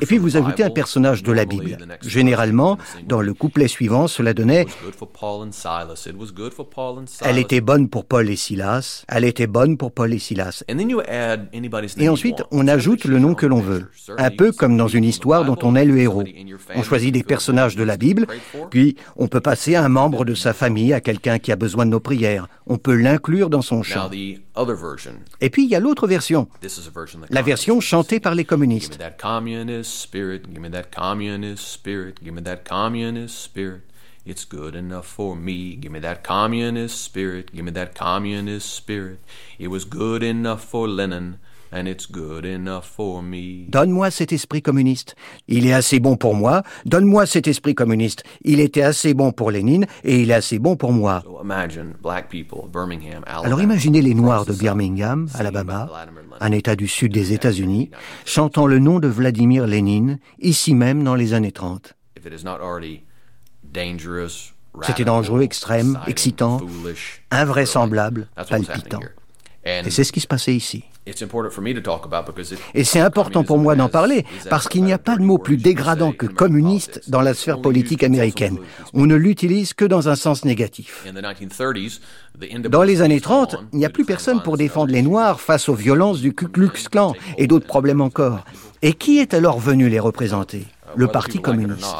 [0.00, 1.78] Et puis vous ajoutez un personnage de la Bible.
[2.02, 4.66] Généralement, dans le couplet suivant, cela donnait
[7.22, 10.64] Elle était bonne pour Paul et Silas, elle était bonne pour Paul et Silas.
[11.98, 15.44] Et ensuite, on ajoute le nom que l'on veut, un peu comme dans une histoire
[15.44, 16.24] dont on est le héros.
[16.74, 18.26] On choisit des personnages de la Bible,
[18.70, 21.90] puis on peut passer un membre de sa famille à quelqu'un qui a besoin de
[21.90, 22.48] nos prières.
[22.68, 24.10] On peut l'inclure dans son chant.
[25.40, 26.48] Et puis il y a l'autre version,
[27.30, 28.98] la version chantée par les communistes.
[29.18, 33.82] communist spirit, give me that communist spirit, give me that communist spirit.
[34.26, 35.74] It's good enough for me.
[35.76, 39.20] Give me that communist spirit, give me that communist spirit.
[39.58, 41.38] It was good enough for Lenin.
[41.70, 43.66] And it's good enough for me.
[43.68, 45.16] Donne-moi cet esprit communiste.
[45.48, 46.62] Il est assez bon pour moi.
[46.86, 48.24] Donne-moi cet esprit communiste.
[48.42, 51.22] Il était assez bon pour Lénine et il est assez bon pour moi.
[53.26, 55.90] Alors imaginez les Noirs de Birmingham, Alabama,
[56.40, 57.90] un État du sud des États-Unis,
[58.24, 61.94] chantant le nom de Vladimir Lénine, ici même dans les années 30.
[64.82, 66.60] C'était dangereux, extrême, excitant,
[67.30, 69.00] invraisemblable, palpitant.
[69.84, 70.84] Et c'est ce qui se passait ici.
[72.74, 75.56] Et c'est important pour moi d'en parler parce qu'il n'y a pas de mot plus
[75.56, 78.58] dégradant que communiste dans la sphère politique américaine.
[78.92, 81.06] On ne l'utilise que dans un sens négatif.
[82.68, 85.74] Dans les années 30, il n'y a plus personne pour défendre les Noirs face aux
[85.74, 88.44] violences du Ku Klux Klan et d'autres problèmes encore.
[88.82, 90.66] Et qui est alors venu les représenter?
[90.96, 91.96] Le Parti communiste.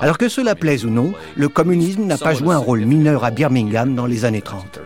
[0.00, 3.30] Alors que cela plaise ou non, le communisme n'a pas joué un rôle mineur à
[3.30, 4.80] Birmingham dans les années 30.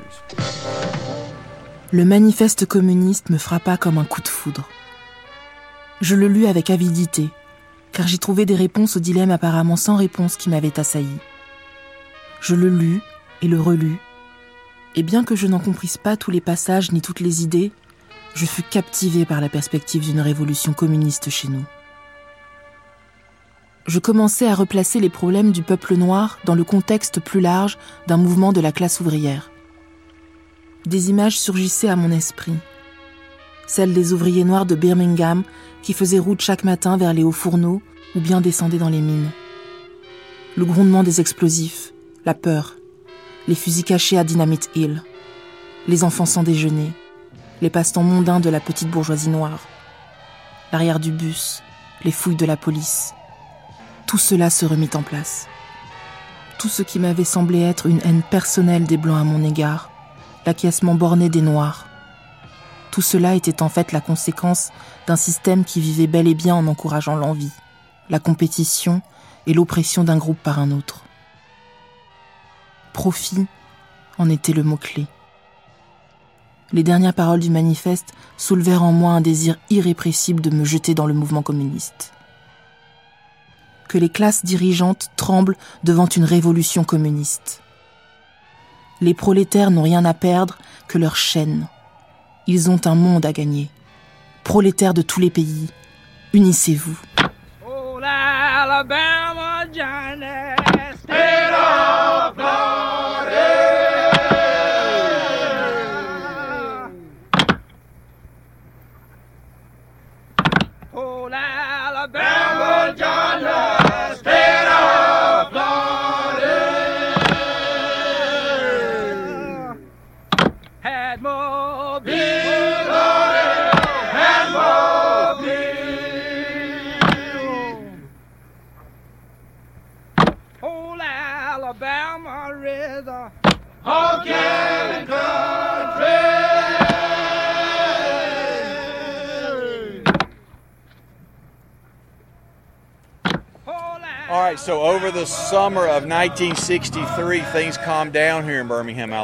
[1.92, 4.68] Le manifeste communiste me frappa comme un coup de foudre.
[6.00, 7.30] Je le lus avec avidité,
[7.92, 11.16] car j'y trouvais des réponses aux dilemmes apparemment sans réponse qui m'avaient assailli.
[12.40, 13.00] Je le lus
[13.40, 13.98] et le relus,
[14.96, 17.70] et bien que je n'en comprisse pas tous les passages ni toutes les idées,
[18.34, 21.64] je fus captivé par la perspective d'une révolution communiste chez nous.
[23.86, 28.16] Je commençais à replacer les problèmes du peuple noir dans le contexte plus large d'un
[28.16, 29.52] mouvement de la classe ouvrière
[30.86, 32.54] des images surgissaient à mon esprit.
[33.66, 35.42] Celles des ouvriers noirs de Birmingham
[35.82, 37.82] qui faisaient route chaque matin vers les hauts fourneaux
[38.14, 39.30] ou bien descendaient dans les mines.
[40.56, 41.92] Le grondement des explosifs,
[42.24, 42.76] la peur,
[43.48, 45.02] les fusils cachés à Dynamite Hill,
[45.88, 46.92] les enfants sans déjeuner,
[47.60, 49.60] les passe-temps mondains de la petite bourgeoisie noire,
[50.72, 51.62] l'arrière du bus,
[52.04, 53.12] les fouilles de la police.
[54.06, 55.46] Tout cela se remit en place.
[56.58, 59.90] Tout ce qui m'avait semblé être une haine personnelle des Blancs à mon égard
[60.46, 61.86] l'acquiescement borné des Noirs.
[62.92, 64.70] Tout cela était en fait la conséquence
[65.06, 67.52] d'un système qui vivait bel et bien en encourageant l'envie,
[68.08, 69.02] la compétition
[69.46, 71.02] et l'oppression d'un groupe par un autre.
[72.92, 73.46] Profit
[74.18, 75.06] en était le mot-clé.
[76.72, 81.06] Les dernières paroles du manifeste soulevèrent en moi un désir irrépressible de me jeter dans
[81.06, 82.12] le mouvement communiste.
[83.88, 87.62] Que les classes dirigeantes tremblent devant une révolution communiste.
[89.00, 91.66] Les prolétaires n'ont rien à perdre que leur chaîne.
[92.46, 93.70] Ils ont un monde à gagner.
[94.44, 95.68] Prolétaires de tous les pays,
[96.32, 96.96] unissez-vous.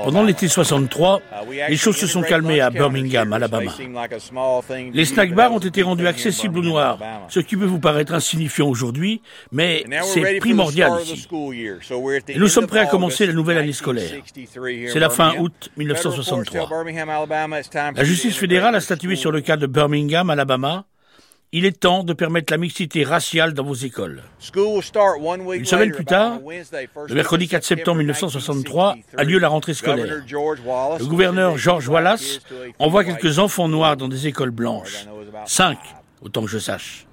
[0.05, 3.71] Pendant l'été 63, uh, les choses se sont calmées à Birmingham, Alabama.
[4.93, 8.67] Les snack bars ont été rendus accessibles aux Noirs, ce qui peut vous paraître insignifiant
[8.67, 11.29] aujourd'hui, mais c'est primordial ici.
[12.29, 14.11] Et nous sommes prêts à commencer la nouvelle année scolaire.
[14.93, 16.69] C'est la fin août 1963.
[17.97, 20.85] La justice fédérale a statué sur le cas de Birmingham, Alabama,
[21.53, 24.23] il est temps de permettre la mixité raciale dans vos écoles.
[24.55, 26.41] Une semaine plus tard,
[27.09, 30.07] le mercredi 4 septembre 1963, a lieu la rentrée scolaire.
[30.07, 32.41] Le gouverneur George Wallace
[32.79, 35.07] envoie quelques enfants noirs dans des écoles blanches.
[35.47, 35.79] Cinq,
[36.23, 37.07] autant que je sache.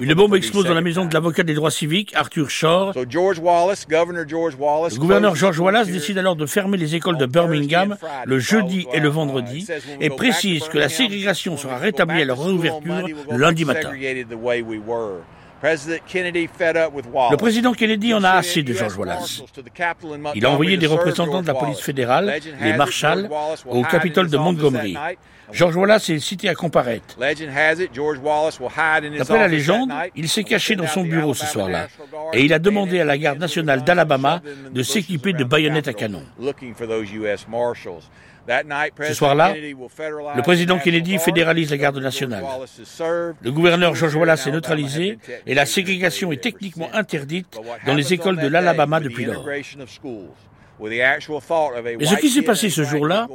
[0.00, 2.92] Une bombe explose dans la maison de l'avocat des droits civiques, Arthur Shore.
[2.94, 3.04] Le
[4.98, 9.08] gouverneur George Wallace décide alors de fermer les écoles de Birmingham le jeudi et le
[9.08, 9.66] vendredi
[10.00, 13.90] et précise que la ségrégation sera rétablie à leur réouverture le lundi matin.
[15.62, 19.42] Le président Kennedy en a assez de George Wallace.
[20.34, 23.28] Il a envoyé des représentants de la police fédérale, les marshals,
[23.66, 24.96] au Capitole de Montgomery.
[25.52, 27.16] George Wallace est cité à comparaître.
[27.18, 31.88] D'après la légende, il s'est caché dans son bureau ce soir-là
[32.32, 36.22] et il a demandé à la garde nationale d'Alabama de s'équiper de baïonnettes à canon.
[39.02, 42.44] Ce soir-là, le président Kennedy fédéralise la garde nationale.
[43.42, 48.38] Le gouverneur George Wallace est neutralisé et la ségrégation est techniquement interdite dans les écoles
[48.38, 49.46] de l'Alabama depuis lors.
[50.80, 53.28] Mais ce qui s'est passé ce jour-là,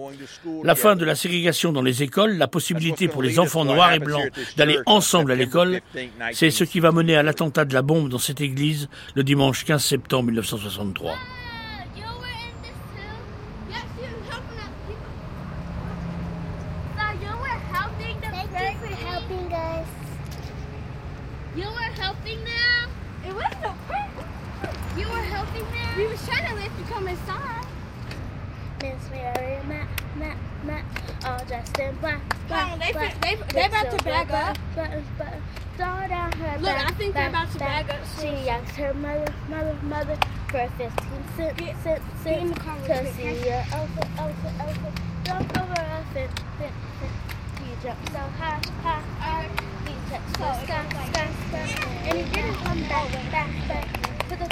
[0.64, 4.00] la fin de la ségrégation dans les écoles, la possibilité pour les enfants noirs et
[4.00, 5.82] blancs d'aller ensemble à l'école,
[6.32, 9.66] c'est ce qui va mener à l'attentat de la bombe dans cette église le dimanche
[9.66, 11.16] 15 septembre 1963.
[31.26, 32.22] All dressed in black.
[32.48, 34.58] black, they, black they, they, they about to bag up.
[34.76, 35.44] Buttons, buttons,
[35.78, 38.00] down her Look, back, I think they're about to bag up.
[38.20, 40.18] She asked her mother, mother, mother
[40.50, 40.90] for 15
[41.36, 45.00] cents, get, cents, cents to see your elephant, elephant, elephant.
[45.24, 47.14] Jump over a fence, fence, fence.
[47.60, 49.50] He jumped so high, high, high.
[49.88, 51.90] He touched the oh, sky, sky, sky.
[52.06, 54.13] And he didn't come back, back, back.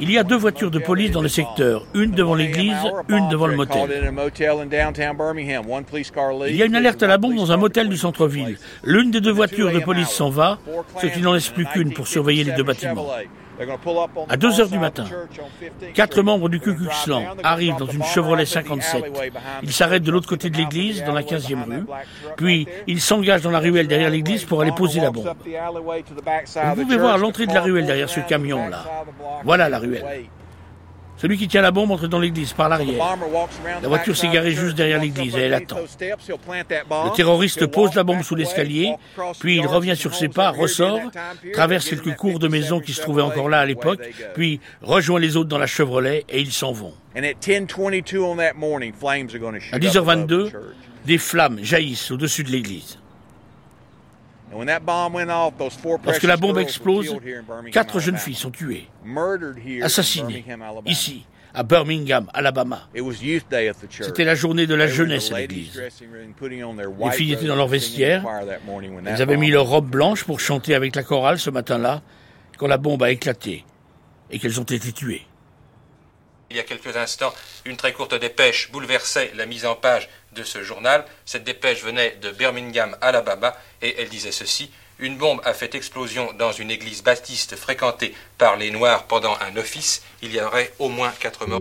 [0.00, 2.76] il y a deux voitures de police dans le secteur, une devant l'église,
[3.08, 3.88] une devant le motel.
[6.48, 8.58] Il y a une alerte à la bombe dans un motel du centre-ville.
[8.84, 10.58] L'une des deux voitures de police s'en va,
[11.00, 13.08] ce qui n'en laisse plus qu'une pour surveiller les deux bâtiments.
[14.28, 15.04] À 2 heures du matin,
[15.94, 19.04] quatre membres du Ku Klux Klan arrivent dans une Chevrolet 57.
[19.62, 21.84] Ils s'arrêtent de l'autre côté de l'église, dans la 15e rue.
[22.36, 25.32] Puis, ils s'engagent dans la ruelle derrière l'église pour aller poser la bombe.
[26.74, 28.84] Vous pouvez voir l'entrée de la ruelle derrière ce camion-là.
[29.44, 30.28] Voilà la ruelle.
[31.20, 33.16] Celui qui tient la bombe entre dans l'église par l'arrière.
[33.82, 35.78] La voiture s'est garée juste derrière l'église et elle attend.
[35.78, 38.94] Le terroriste pose la bombe sous l'escalier,
[39.40, 41.00] puis il revient sur ses pas, ressort,
[41.52, 44.00] traverse quelques cours de maisons qui se trouvaient encore là à l'époque,
[44.34, 46.94] puis rejoint les autres dans la Chevrolet et ils s'en vont.
[47.14, 47.20] À
[49.78, 50.52] 10h22,
[51.04, 52.98] des flammes jaillissent au-dessus de l'église.
[54.52, 57.16] Lorsque la bombe explose,
[57.72, 58.88] quatre jeunes filles sont tuées,
[59.82, 60.44] assassinées,
[60.86, 62.88] ici, à Birmingham, Alabama.
[63.90, 65.80] C'était la journée de la jeunesse à l'église.
[65.80, 68.24] Les filles étaient dans leur vestiaire.
[69.04, 72.02] Elles avaient mis leur robe blanche pour chanter avec la chorale ce matin-là,
[72.56, 73.64] quand la bombe a éclaté
[74.30, 75.26] et qu'elles ont été tuées.
[76.50, 77.32] Il y a quelques instants,
[77.66, 81.04] une très courte dépêche bouleversait la mise en page de ce journal.
[81.24, 84.70] Cette dépêche venait de Birmingham, Alabama, et elle disait ceci.
[84.98, 89.56] Une bombe a fait explosion dans une église baptiste fréquentée par les Noirs pendant un
[89.56, 90.02] office.
[90.22, 91.60] Il y aurait au moins quatre morts.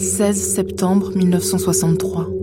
[0.20, 2.39] «16 septembre 1963.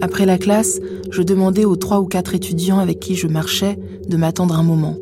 [0.00, 0.80] Après la classe,
[1.10, 3.78] je demandais aux trois ou quatre étudiants avec qui je marchais
[4.08, 4.96] de m'attendre un moment,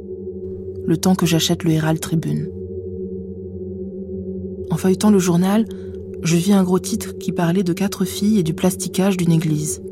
[0.87, 2.49] le temps que j'achète le Herald Tribune.
[4.71, 5.67] En feuilletant le journal,
[6.23, 9.83] je vis un gros titre qui parlait de quatre filles et du plasticage d'une église.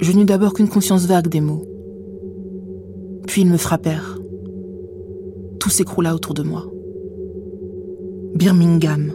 [0.00, 1.64] Je n'eus d'abord qu'une conscience vague des mots.
[3.26, 4.18] Puis ils me frappèrent.
[5.60, 6.66] Tout s'écroula autour de moi.
[8.34, 9.12] Birmingham,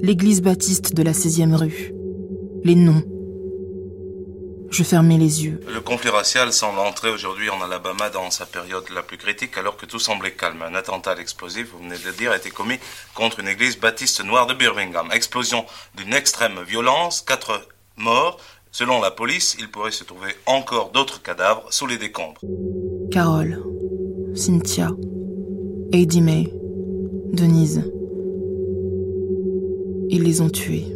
[0.00, 1.92] l'église baptiste de la 16e rue,
[2.62, 3.02] les noms,
[4.74, 5.60] je fermais les yeux.
[5.72, 9.76] Le conflit racial semble entrer aujourd'hui en Alabama dans sa période la plus critique alors
[9.76, 10.62] que tout semblait calme.
[10.62, 12.78] Un attentat explosif, vous venez de le dire, a été commis
[13.14, 15.08] contre une église baptiste noire de Birmingham.
[15.12, 15.64] Explosion
[15.94, 18.38] d'une extrême violence, quatre morts.
[18.72, 22.40] Selon la police, il pourrait se trouver encore d'autres cadavres sous les décombres.
[23.12, 23.62] Carole,
[24.34, 24.90] Cynthia,
[25.92, 26.52] Eddie May,
[27.32, 27.88] Denise.
[30.10, 30.86] Ils les ont tués.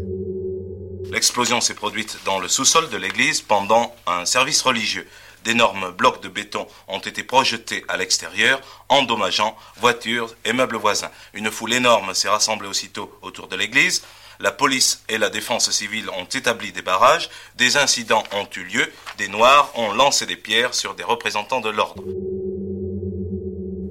[1.11, 5.07] L'explosion s'est produite dans le sous-sol de l'église pendant un service religieux.
[5.45, 11.11] D'énormes blocs de béton ont été projetés à l'extérieur, endommageant voitures et meubles voisins.
[11.33, 14.03] Une foule énorme s'est rassemblée aussitôt autour de l'église.
[14.41, 17.31] La police et la défense civile ont établi des barrages.
[17.57, 18.93] Des incidents ont eu lieu.
[19.17, 22.05] Des Noirs ont lancé des pierres sur des représentants de l'ordre.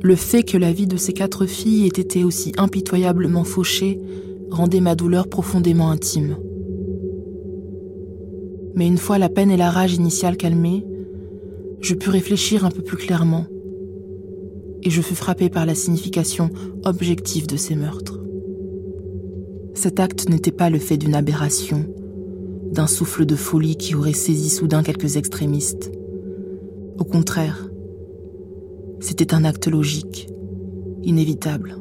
[0.04, 4.00] Le fait que la vie de ces quatre filles ait été aussi impitoyablement fauchée
[4.52, 6.38] rendait ma douleur profondément intime.
[8.78, 10.86] Mais une fois la peine et la rage initiale calmées,
[11.82, 13.48] je pus réfléchir un peu plus clairement,
[14.84, 16.52] et je fus frappé par la signification
[16.86, 18.22] objective de ces meurtres.
[19.74, 21.86] Cet acte n'était pas le fait d'une aberration,
[22.72, 25.92] d'un souffle de folie qui aurait saisi soudain quelques extrémistes.
[27.00, 27.72] Au contraire,
[29.00, 30.28] c'était un acte logique,
[31.02, 31.78] inévitable.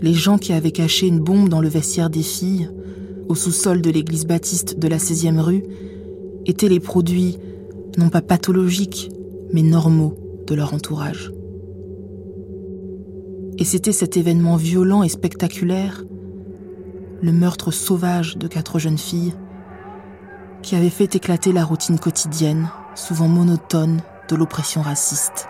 [0.00, 2.70] Les gens qui avaient caché une bombe dans le vestiaire des filles,
[3.32, 5.64] au sous-sol de l'église baptiste de la 16e rue,
[6.44, 7.38] étaient les produits
[7.96, 9.10] non pas pathologiques,
[9.54, 11.32] mais normaux de leur entourage.
[13.56, 16.04] Et c'était cet événement violent et spectaculaire,
[17.22, 19.32] le meurtre sauvage de quatre jeunes filles,
[20.60, 25.48] qui avait fait éclater la routine quotidienne, souvent monotone, de l'oppression raciste.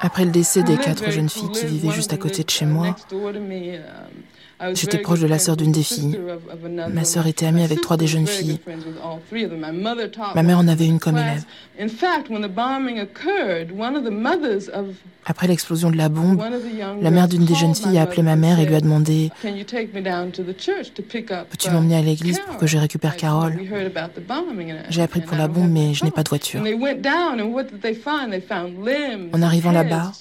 [0.00, 2.94] Après le décès des quatre jeunes filles qui vivaient juste à côté de chez moi,
[4.74, 6.18] J'étais proche de la sœur d'une des filles.
[6.92, 8.58] Ma sœur était amie avec trois des jeunes filles.
[10.34, 11.44] Ma mère en avait une comme élève.
[15.24, 16.42] Après l'explosion de la bombe,
[17.00, 19.30] la mère d'une des jeunes filles a appelé ma mère et lui a demandé
[21.50, 23.58] Peux-tu m'emmener à l'église pour que je récupère Carole?
[24.90, 26.62] J'ai appris pour la bombe, mais je n'ai pas de voiture.
[29.32, 30.12] En arrivant là-bas,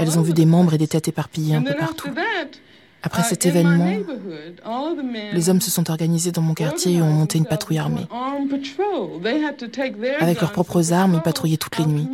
[0.00, 2.08] elles ont vu des membres et des têtes éparpillées un peu partout.
[3.02, 3.96] Après cet événement,
[5.32, 8.06] les hommes se sont organisés dans mon quartier et ont monté une patrouille armée.
[10.20, 12.08] Avec leurs propres armes, ils patrouillaient toutes les nuits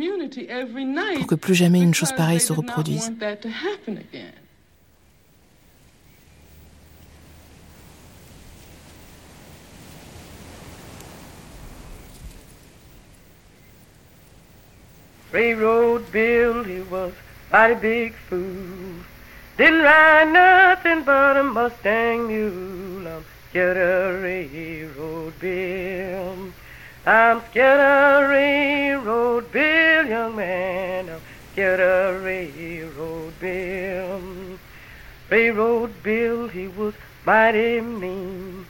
[1.17, 3.11] pour que plus jamais une chose pareille se reproduise.
[15.33, 17.11] Railroad Bill, he was
[17.51, 18.94] mighty big fool.
[19.57, 23.07] Didn't ride nothing but a Mustang mule.
[23.07, 26.51] I'm scared of railroad Bill.
[27.05, 31.09] I'm scared of railroad Bill, young man.
[31.09, 31.21] I'm
[31.53, 34.21] scared of railroad Bill.
[35.29, 36.93] Railroad Bill, he was
[37.25, 38.65] mighty mean.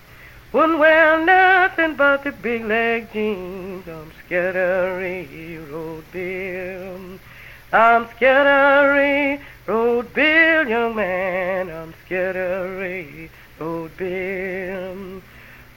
[0.54, 3.88] Wouldn't wear nothing but the big leg jeans.
[3.88, 7.20] I'm scared of railroad Bill.
[7.74, 11.70] I'm scared of railroad Bill, young man.
[11.70, 15.22] I'm scared of railroad Bill.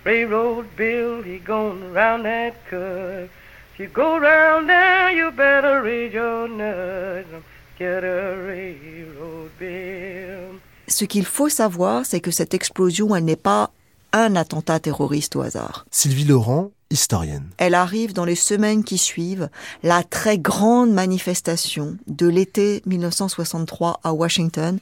[0.05, 3.31] Railroad Bill, he going round that curve.
[3.73, 7.29] If you go round there, you better read your nuts.
[7.33, 10.61] I'm scared of railroad Bill.
[10.87, 13.71] Ce qu'il faut savoir, c'est que cette explosion, elle n'est pas
[14.13, 15.87] un attentat terroriste au hasard.
[15.91, 17.51] Sylvie Laurent, historienne.
[17.59, 19.51] Elle arrive dans les semaines qui suivent
[19.83, 24.79] la très grande manifestation de l'été 1963 à Washington,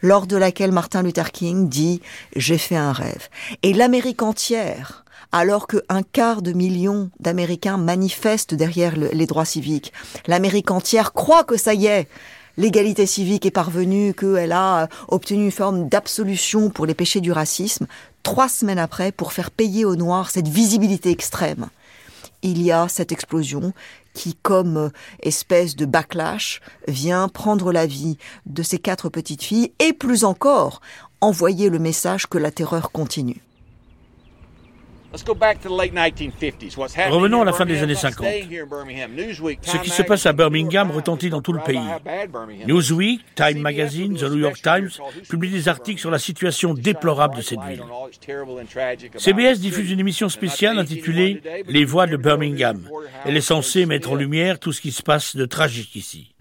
[0.00, 2.00] lors de laquelle Martin Luther King dit⁇
[2.36, 3.28] J'ai fait un rêve⁇
[3.62, 9.92] Et l'Amérique entière alors qu'un quart de million d'Américains manifestent derrière les droits civiques.
[10.26, 12.08] L'Amérique entière croit que ça y est,
[12.60, 17.86] l'égalité civique est parvenue, qu'elle a obtenu une forme d'absolution pour les péchés du racisme,
[18.22, 21.70] trois semaines après, pour faire payer aux Noirs cette visibilité extrême,
[22.42, 23.72] il y a cette explosion
[24.12, 24.90] qui, comme
[25.22, 30.82] espèce de backlash, vient prendre la vie de ces quatre petites filles et plus encore
[31.22, 33.42] envoyer le message que la terreur continue.
[37.10, 38.26] Revenons à la fin des années 50.
[39.62, 41.80] Ce qui se passe à Birmingham retentit dans tout le pays.
[42.66, 44.90] Newsweek, Time Magazine, The New York Times
[45.28, 47.82] publient des articles sur la situation déplorable de cette ville.
[49.16, 52.88] CBS diffuse une émission spéciale intitulée Les voix de Birmingham.
[53.24, 56.32] Elle est censée mettre en lumière tout ce qui se passe de tragique ici.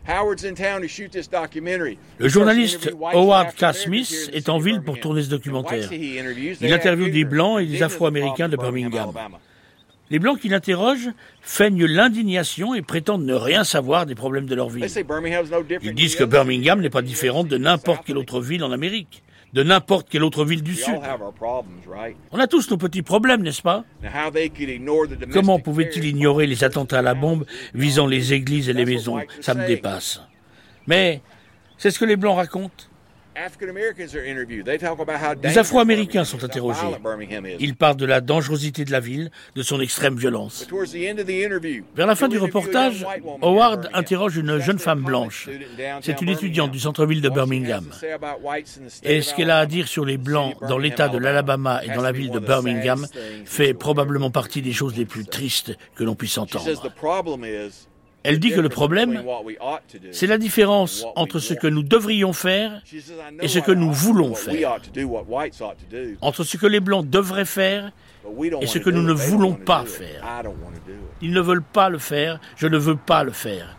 [2.17, 3.73] Le journaliste Howard K.
[3.73, 5.91] Smith est en ville pour tourner ce documentaire.
[5.91, 9.13] Il interviewe des Blancs et des Afro-Américains de Birmingham.
[10.09, 14.69] Les Blancs qui l'interrogent feignent l'indignation et prétendent ne rien savoir des problèmes de leur
[14.69, 14.87] ville.
[15.83, 19.21] Ils disent que Birmingham n'est pas différente de n'importe quelle autre ville en Amérique.
[19.53, 20.99] De n'importe quelle autre ville du Sud.
[22.31, 23.83] On a tous nos petits problèmes, n'est-ce pas?
[25.33, 29.19] Comment pouvait-il ignorer les attentats à la bombe visant les églises et les maisons?
[29.41, 30.21] Ça me dépasse.
[30.87, 31.21] Mais
[31.77, 32.85] c'est ce que les Blancs racontent.
[35.43, 36.79] Les Afro-Américains sont interrogés.
[37.59, 40.67] Ils parlent de la dangerosité de la ville, de son extrême violence.
[41.95, 43.05] Vers la fin du reportage,
[43.41, 45.49] Howard interroge une jeune femme blanche.
[46.01, 47.89] C'est une étudiante du centre-ville de Birmingham.
[49.03, 52.01] Et ce qu'elle a à dire sur les Blancs dans l'État de l'Alabama et dans
[52.01, 53.05] la ville de Birmingham
[53.45, 56.65] fait probablement partie des choses les plus tristes que l'on puisse entendre.
[58.23, 59.23] Elle dit que le problème,
[60.11, 62.81] c'est la différence entre ce que nous devrions faire
[63.41, 64.79] et ce que nous voulons faire.
[66.21, 67.91] Entre ce que les Blancs devraient faire
[68.61, 70.23] et ce que nous ne voulons pas faire.
[71.21, 73.77] Ils ne veulent pas le faire, je ne veux pas le faire.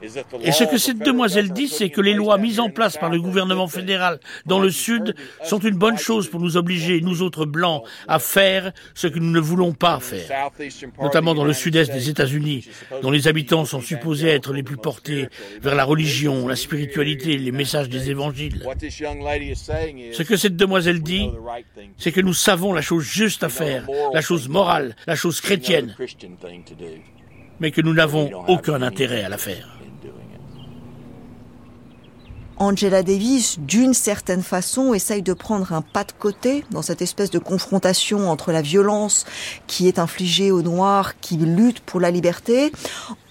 [0.00, 3.20] Et ce que cette demoiselle dit, c'est que les lois mises en place par le
[3.20, 7.82] gouvernement fédéral dans le Sud sont une bonne chose pour nous obliger, nous autres blancs,
[8.06, 10.50] à faire ce que nous ne voulons pas faire.
[11.00, 12.68] Notamment dans le sud-est des États-Unis,
[13.02, 15.28] dont les habitants sont supposés être les plus portés
[15.60, 18.64] vers la religion, la spiritualité, les messages des évangiles.
[20.12, 21.28] Ce que cette demoiselle dit,
[21.96, 25.96] c'est que nous savons la chose juste à faire, la chose morale, la chose chrétienne,
[27.60, 29.77] mais que nous n'avons aucun intérêt à la faire.
[32.60, 37.30] Angela Davis, d'une certaine façon, essaye de prendre un pas de côté dans cette espèce
[37.30, 39.26] de confrontation entre la violence
[39.68, 42.72] qui est infligée aux Noirs qui luttent pour la liberté,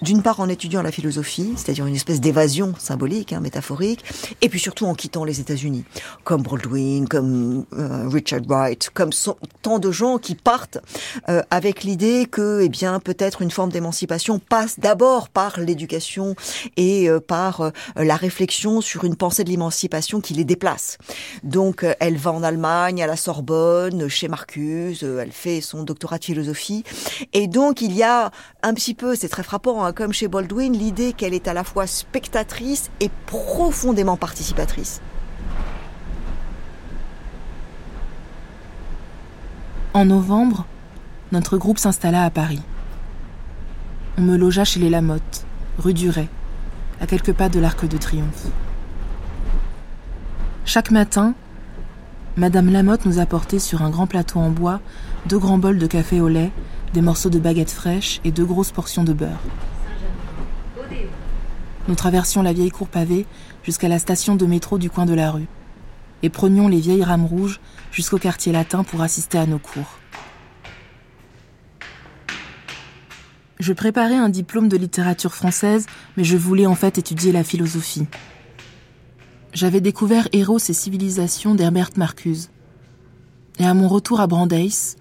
[0.01, 4.05] d'une part en étudiant la philosophie, c'est-à-dire une espèce d'évasion symbolique, hein, métaphorique,
[4.41, 5.83] et puis surtout en quittant les États-Unis,
[6.23, 9.09] comme Baldwin, comme euh, Richard Wright, comme
[9.61, 10.77] tant de gens qui partent
[11.27, 16.35] euh, avec l'idée que, eh bien, peut-être une forme d'émancipation passe d'abord par l'éducation
[16.77, 20.97] et euh, par la réflexion sur une pensée de l'émancipation qui les déplace.
[21.43, 26.25] Donc, elle va en Allemagne, à la Sorbonne, chez Marcuse, elle fait son doctorat de
[26.25, 26.83] philosophie,
[27.33, 28.31] et donc il y a
[28.63, 29.83] un petit peu, c'est très frappant.
[29.83, 35.01] Hein, comme chez Baldwin, l'idée qu'elle est à la fois spectatrice et profondément participatrice.
[39.93, 40.65] En novembre,
[41.31, 42.61] notre groupe s'installa à Paris.
[44.17, 45.45] On me logea chez les Lamotte,
[45.79, 46.11] rue du
[46.99, 48.47] à quelques pas de l'Arc de Triomphe.
[50.67, 51.33] Chaque matin,
[52.35, 54.81] Madame Lamotte nous apportait sur un grand plateau en bois
[55.25, 56.51] deux grands bols de café au lait,
[56.93, 59.39] des morceaux de baguettes fraîches et deux grosses portions de beurre.
[61.87, 63.25] Nous traversions la vieille cour pavée
[63.63, 65.47] jusqu'à la station de métro du coin de la rue
[66.21, 67.61] et prenions les vieilles rames rouges
[67.93, 69.99] jusqu'au quartier latin pour assister à nos cours.
[73.61, 75.85] Je préparais un diplôme de littérature française,
[76.17, 78.05] mais je voulais en fait étudier la philosophie.
[79.53, 82.49] J'avais découvert Héros et civilisations d'Herbert Marcuse.
[83.59, 84.95] Et à mon retour à Brandeis,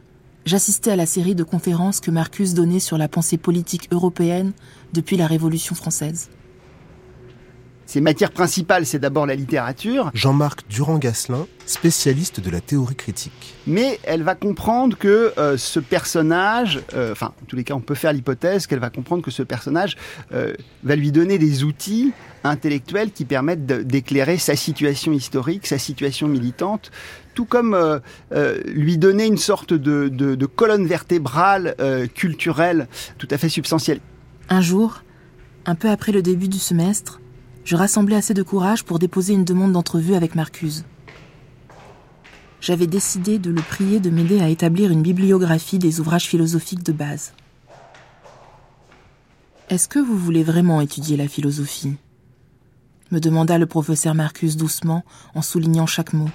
[0.45, 4.53] j'assistais à la série de conférences que Marcuse donnait sur la pensée politique européenne
[4.95, 6.31] depuis la Révolution française.
[7.87, 10.11] Ses matières principales, c'est d'abord la littérature.
[10.13, 13.55] Jean-Marc Durand-Gasselin, spécialiste de la théorie critique.
[13.69, 17.81] Mais elle va comprendre que euh, ce personnage, euh, enfin, en tous les cas, on
[17.81, 19.97] peut faire l'hypothèse qu'elle va comprendre que ce personnage
[20.33, 22.13] euh, va lui donner des outils
[22.43, 26.91] intellectuels qui permettent d'éclairer sa situation historique, sa situation militante,
[27.35, 27.77] tout comme
[28.67, 31.75] lui donner une sorte de, de colonne vertébrale
[32.15, 32.87] culturelle
[33.19, 33.99] tout à fait substantielle.
[34.49, 35.03] Un jour,
[35.65, 37.21] un peu après le début du semestre,
[37.67, 40.85] je rassemblais assez de courage pour déposer une demande d'entrevue avec Marcuse.
[42.61, 46.93] J'avais décidé de le prier de m'aider à établir une bibliographie des ouvrages philosophiques de
[46.93, 47.33] base.
[49.69, 51.97] Est-ce que vous voulez vraiment étudier la philosophie?
[53.11, 55.05] me demanda le professeur Marcuse doucement
[55.35, 56.31] en soulignant chaque mot.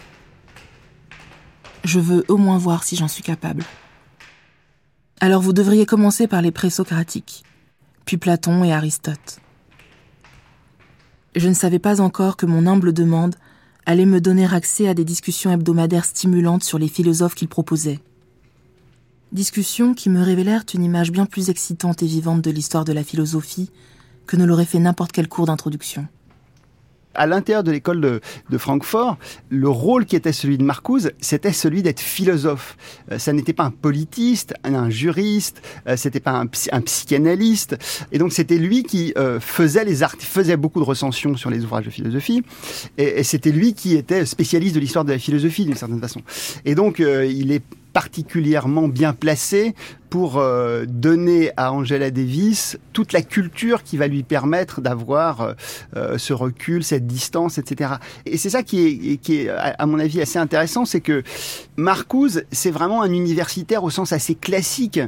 [1.85, 3.63] Je veux au moins voir si j'en suis capable.
[5.21, 7.43] Alors vous devriez commencer par les présocratiques,
[8.03, 9.41] puis Platon et Aristote.
[11.35, 13.35] Je ne savais pas encore que mon humble demande
[13.85, 17.99] allait me donner accès à des discussions hebdomadaires stimulantes sur les philosophes qu'il proposait.
[19.31, 23.03] Discussions qui me révélèrent une image bien plus excitante et vivante de l'histoire de la
[23.03, 23.71] philosophie
[24.27, 26.07] que ne l'aurait fait n'importe quel cours d'introduction
[27.13, 29.17] à l'intérieur de l'école de, Francfort,
[29.49, 32.77] le rôle qui était celui de Marcuse, c'était celui d'être philosophe.
[33.11, 37.77] Euh, ça n'était pas un politiste, un, juriste, euh, c'était pas un, psychanalyste.
[38.11, 41.85] Et donc c'était lui qui euh, faisait les faisait beaucoup de recensions sur les ouvrages
[41.85, 42.43] de philosophie.
[42.97, 46.21] Et, et c'était lui qui était spécialiste de l'histoire de la philosophie d'une certaine façon.
[46.65, 47.63] Et donc il est
[47.93, 49.75] particulièrement bien placé
[50.11, 55.53] pour euh, donner à Angela Davis toute la culture qui va lui permettre d'avoir euh,
[55.95, 57.93] euh, ce recul, cette distance, etc.
[58.25, 61.23] Et c'est ça qui est, qui est, à mon avis, assez intéressant, c'est que
[61.77, 64.99] Marcuse, c'est vraiment un universitaire au sens assez classique.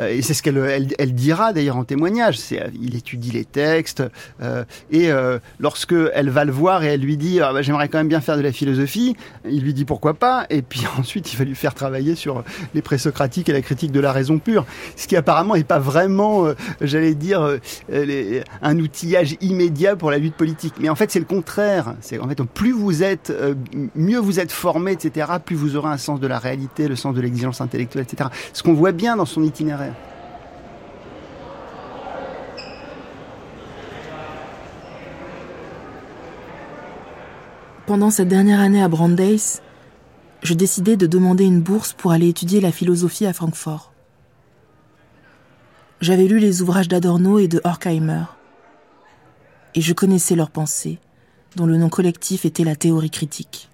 [0.00, 0.56] Et c'est ce qu'elle
[0.98, 2.38] elle, dira d'ailleurs en témoignage.
[2.80, 4.02] Il étudie les textes
[4.40, 7.88] euh, et euh, lorsque elle va le voir et elle lui dit ah, bah, j'aimerais
[7.88, 10.46] quand même bien faire de la philosophie, il lui dit pourquoi pas.
[10.48, 12.42] Et puis ensuite il va lui faire travailler sur
[12.74, 14.64] les présocratiques et la critique de la raison pure,
[14.96, 17.42] ce qui apparemment n'est pas vraiment, euh, j'allais dire,
[17.90, 20.74] euh, un outillage immédiat pour la lutte politique.
[20.80, 21.94] Mais en fait c'est le contraire.
[22.00, 23.32] C'est en fait plus vous êtes,
[23.94, 25.26] mieux vous êtes formé, etc.
[25.44, 28.30] Plus vous aurez un sens de la réalité, le sens de l'exigence intellectuelle, etc.
[28.52, 29.81] Ce qu'on voit bien dans son itinéraire
[37.92, 39.60] pendant cette dernière année à Brandeis,
[40.42, 43.92] je décidai de demander une bourse pour aller étudier la philosophie à Francfort.
[46.00, 48.24] J'avais lu les ouvrages d'Adorno et de Horkheimer,
[49.74, 51.00] et je connaissais leurs pensées,
[51.56, 53.68] dont le nom collectif était la théorie critique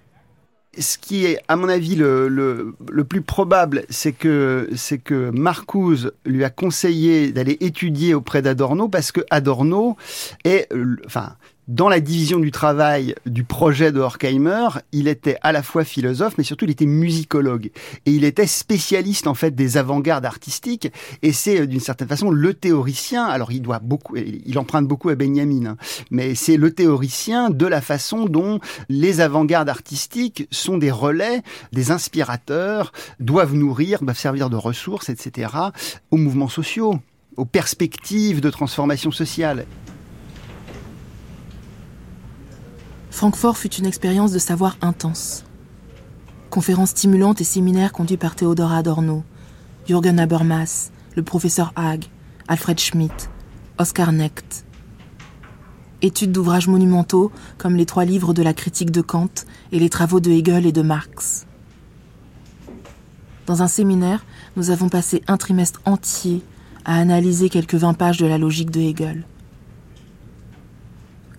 [0.77, 2.75] ce qui est, à mon avis, le,
[3.07, 9.11] plus probable, c'est que, c'est que Marcuse lui a conseillé d'aller étudier auprès d'Adorno parce
[9.11, 9.97] que Adorno
[10.45, 10.69] est,
[11.05, 11.35] enfin,
[11.69, 16.33] dans la division du travail du projet de Horkheimer, il était à la fois philosophe,
[16.39, 17.69] mais surtout il était musicologue.
[18.07, 20.91] Et il était spécialiste en fait des avant-gardes artistiques.
[21.21, 23.23] Et c'est euh, d'une certaine façon le théoricien.
[23.23, 25.77] Alors il doit beaucoup, il emprunte beaucoup à Benjamin, hein,
[26.09, 28.59] mais c'est le théoricien de la façon dont
[28.89, 35.53] les avant-gardes artistiques sont des relais, des inspirateurs, doivent nourrir, doivent servir de ressources, etc.
[36.09, 36.99] aux mouvements sociaux
[37.37, 39.65] aux perspectives de transformation sociale.
[43.19, 45.43] Francfort fut une expérience de savoir intense.
[46.49, 49.25] Conférences stimulantes et séminaires conduits par Theodor Adorno,
[49.85, 52.05] Jürgen Habermas, le professeur Haag,
[52.47, 53.29] Alfred Schmidt,
[53.77, 54.63] Oscar Necht.
[56.01, 59.43] Études d'ouvrages monumentaux comme les trois livres de la critique de Kant
[59.73, 61.45] et les travaux de Hegel et de Marx.
[63.47, 64.23] Dans un séminaire,
[64.55, 66.41] nous avons passé un trimestre entier
[66.85, 69.25] à analyser quelques vingt pages de la logique de Hegel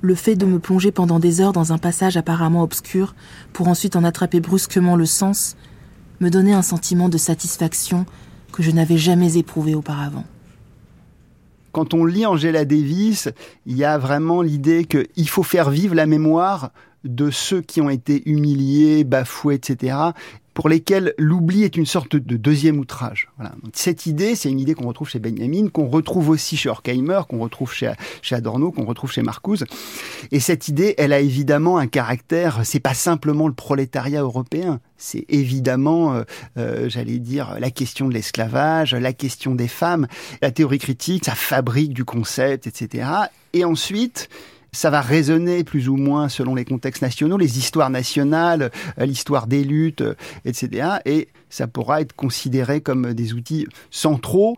[0.00, 3.14] le fait de me plonger pendant des heures dans un passage apparemment obscur
[3.52, 5.56] pour ensuite en attraper brusquement le sens
[6.20, 8.06] me donnait un sentiment de satisfaction
[8.52, 10.24] que je n'avais jamais éprouvé auparavant.
[11.72, 13.28] Quand on lit Angela Davis,
[13.64, 16.72] il y a vraiment l'idée qu'il faut faire vivre la mémoire
[17.04, 19.94] de ceux qui ont été humiliés, bafoués, etc
[20.60, 23.30] pour lesquels l'oubli est une sorte de deuxième outrage.
[23.38, 23.54] Voilà.
[23.72, 27.38] cette idée, c'est une idée qu'on retrouve chez Benjamin, qu'on retrouve aussi chez Horkheimer, qu'on
[27.38, 27.90] retrouve chez,
[28.20, 29.64] chez Adorno, qu'on retrouve chez Marcuse.
[30.32, 35.24] Et cette idée, elle a évidemment un caractère, c'est pas simplement le prolétariat européen, c'est
[35.30, 36.24] évidemment, euh,
[36.58, 40.08] euh, j'allais dire, la question de l'esclavage, la question des femmes,
[40.42, 43.08] la théorie critique, ça fabrique du concept, etc.
[43.54, 44.28] Et ensuite,
[44.72, 49.46] ça va résonner plus ou moins selon les contextes nationaux, les histoires nationales, euh, l'histoire
[49.46, 50.14] des luttes, euh,
[50.44, 50.98] etc.
[51.04, 54.56] Et ça pourra être considéré comme des outils centraux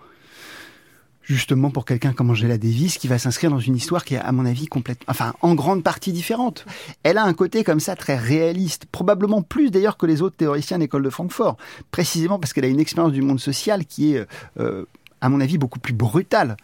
[1.22, 4.32] justement pour quelqu'un comme Angela Davis qui va s'inscrire dans une histoire qui est à
[4.32, 6.66] mon avis complètement enfin en grande partie différente.
[7.02, 10.78] Elle a un côté comme ça très réaliste, probablement plus d'ailleurs que les autres théoriciens
[10.78, 11.56] de l'école de Francfort,
[11.90, 14.26] précisément parce qu'elle a une expérience du monde social qui est
[14.58, 14.84] euh,
[15.22, 16.56] à mon avis, beaucoup plus brutale.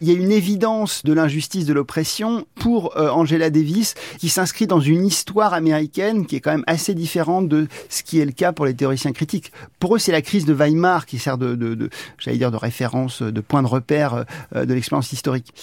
[0.00, 4.66] Il y a une évidence de l'injustice de l'oppression pour euh, Angela Davis qui s'inscrit
[4.66, 8.32] dans une histoire américaine qui est quand même assez différente de ce qui est le
[8.32, 9.52] cas pour les théoriciens critiques.
[9.78, 13.22] Pour eux, c'est la crise de Weimar qui sert de, de, j'allais dire, de référence,
[13.22, 14.24] de point de repère
[14.54, 15.54] euh, de l'expérience historique.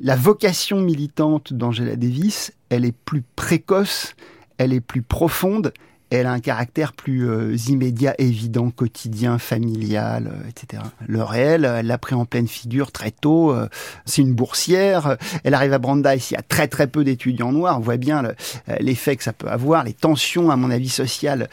[0.00, 4.14] La vocation militante d'Angela Davis, elle est plus précoce,
[4.56, 5.72] elle est plus profonde,
[6.10, 10.82] elle a un caractère plus euh, immédiat, évident, quotidien, familial, euh, etc.
[11.06, 13.52] Le réel, elle l'a pris en pleine figure très tôt.
[13.52, 13.68] Euh,
[14.04, 15.16] c'est une boursière.
[15.42, 17.78] Elle arrive à Brandeis, il y a très très peu d'étudiants noirs.
[17.78, 18.22] On voit bien
[18.80, 21.48] l'effet que ça peut avoir, les tensions, à mon avis, sociales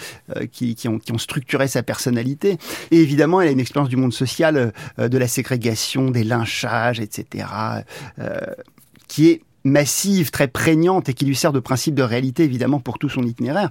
[0.51, 2.57] qui, qui, ont, qui ont structuré sa personnalité.
[2.91, 7.47] Et évidemment, elle a une expérience du monde social, de la ségrégation, des lynchages, etc.,
[9.07, 12.99] qui est massive, très prégnante et qui lui sert de principe de réalité, évidemment, pour
[12.99, 13.69] tout son itinéraire.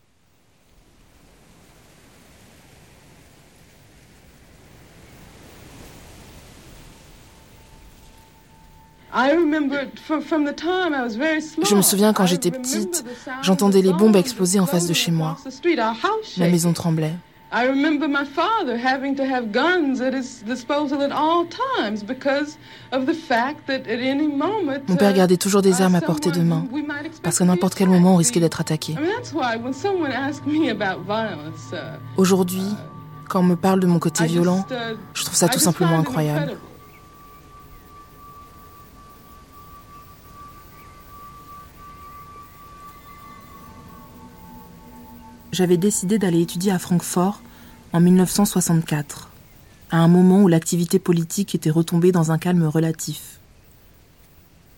[11.68, 13.04] Je me souviens quand j'étais petite,
[13.42, 15.36] j'entendais les bombes exploser en face de chez moi.
[16.38, 17.12] La maison tremblait.
[24.88, 26.64] Mon père gardait toujours des armes à portée de main,
[27.22, 28.96] parce qu'à n'importe quel moment on risquait d'être attaqué.
[32.16, 32.62] Aujourd'hui,
[33.28, 34.66] Quand on me parle de mon côté violent,
[35.14, 36.56] je trouve ça tout simplement incroyable.
[45.52, 47.42] J'avais décidé d'aller étudier à Francfort
[47.92, 49.28] en 1964,
[49.90, 53.38] à un moment où l'activité politique était retombée dans un calme relatif.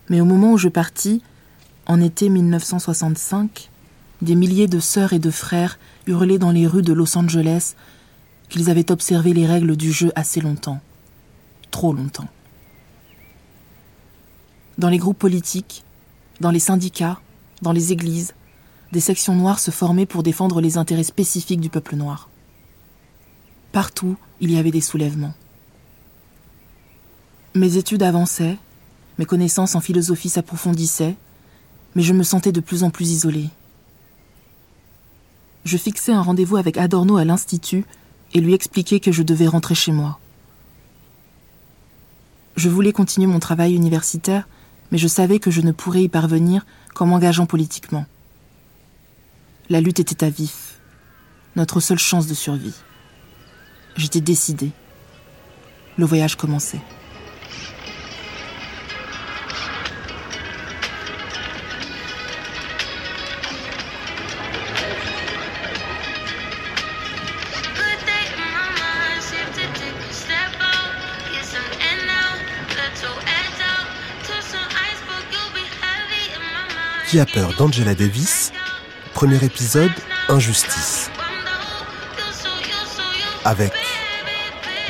[0.09, 1.21] Mais au moment où je partis,
[1.85, 3.69] en été 1965,
[4.21, 7.75] des milliers de sœurs et de frères hurlaient dans les rues de Los Angeles
[8.49, 10.81] qu'ils avaient observé les règles du jeu assez longtemps,
[11.71, 12.27] trop longtemps.
[14.77, 15.85] Dans les groupes politiques,
[16.41, 17.21] dans les syndicats,
[17.61, 18.33] dans les églises,
[18.95, 22.29] des sections noires se formaient pour défendre les intérêts spécifiques du peuple noir.
[23.73, 25.33] Partout, il y avait des soulèvements.
[27.55, 28.57] Mes études avançaient,
[29.19, 31.17] mes connaissances en philosophie s'approfondissaient,
[31.93, 33.49] mais je me sentais de plus en plus isolée.
[35.65, 37.83] Je fixais un rendez-vous avec Adorno à l'Institut
[38.33, 40.19] et lui expliquais que je devais rentrer chez moi.
[42.55, 44.47] Je voulais continuer mon travail universitaire,
[44.89, 48.05] mais je savais que je ne pourrais y parvenir qu'en m'engageant politiquement.
[49.67, 50.75] La lutte était à vif,
[51.55, 52.75] notre seule chance de survie.
[53.97, 54.69] J'étais décidée.
[55.97, 56.81] Le voyage commençait.
[77.09, 78.51] Qui a peur d'Angela Davis?
[79.15, 79.93] Premier épisode,
[80.27, 81.09] Injustice.
[83.45, 83.71] Avec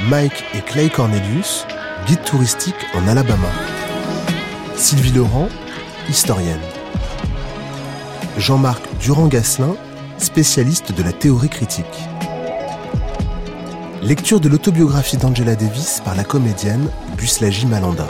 [0.09, 1.67] Mike et Clay Cornelius,
[2.07, 3.47] guide touristique en Alabama.
[4.75, 5.47] Sylvie Laurent,
[6.09, 6.59] historienne.
[8.39, 9.75] Jean-Marc Durand-Gasselin,
[10.17, 11.85] spécialiste de la théorie critique.
[14.01, 18.07] Lecture de l'autobiographie d'Angela Davis par la comédienne Buslagie Malanda.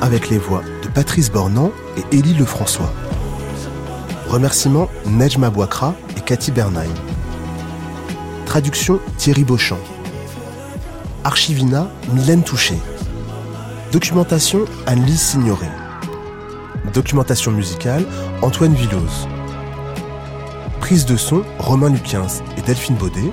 [0.00, 2.92] Avec les voix de Patrice Bornand et Élie Lefrançois.
[4.28, 6.90] Remerciements Nejma Boakra et Cathy Bernheim.
[8.44, 9.78] Traduction Thierry Beauchamp.
[11.22, 12.74] Archivina Mylène Touché.
[13.92, 15.70] Documentation Anne-Lise Signoret.
[16.92, 18.04] Documentation musicale
[18.42, 19.28] Antoine Villoz.
[20.80, 22.26] Prise de son Romain Luquins
[22.58, 23.32] et Delphine Baudet.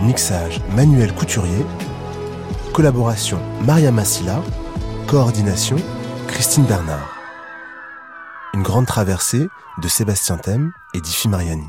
[0.00, 1.66] Mixage Manuel Couturier.
[2.72, 4.42] Collaboration Maria Massila.
[5.08, 5.76] Coordination
[6.28, 7.10] Christine Bernard.
[8.54, 9.48] Une grande traversée
[9.78, 11.68] de Sébastien Thème et d'Ifi Mariani.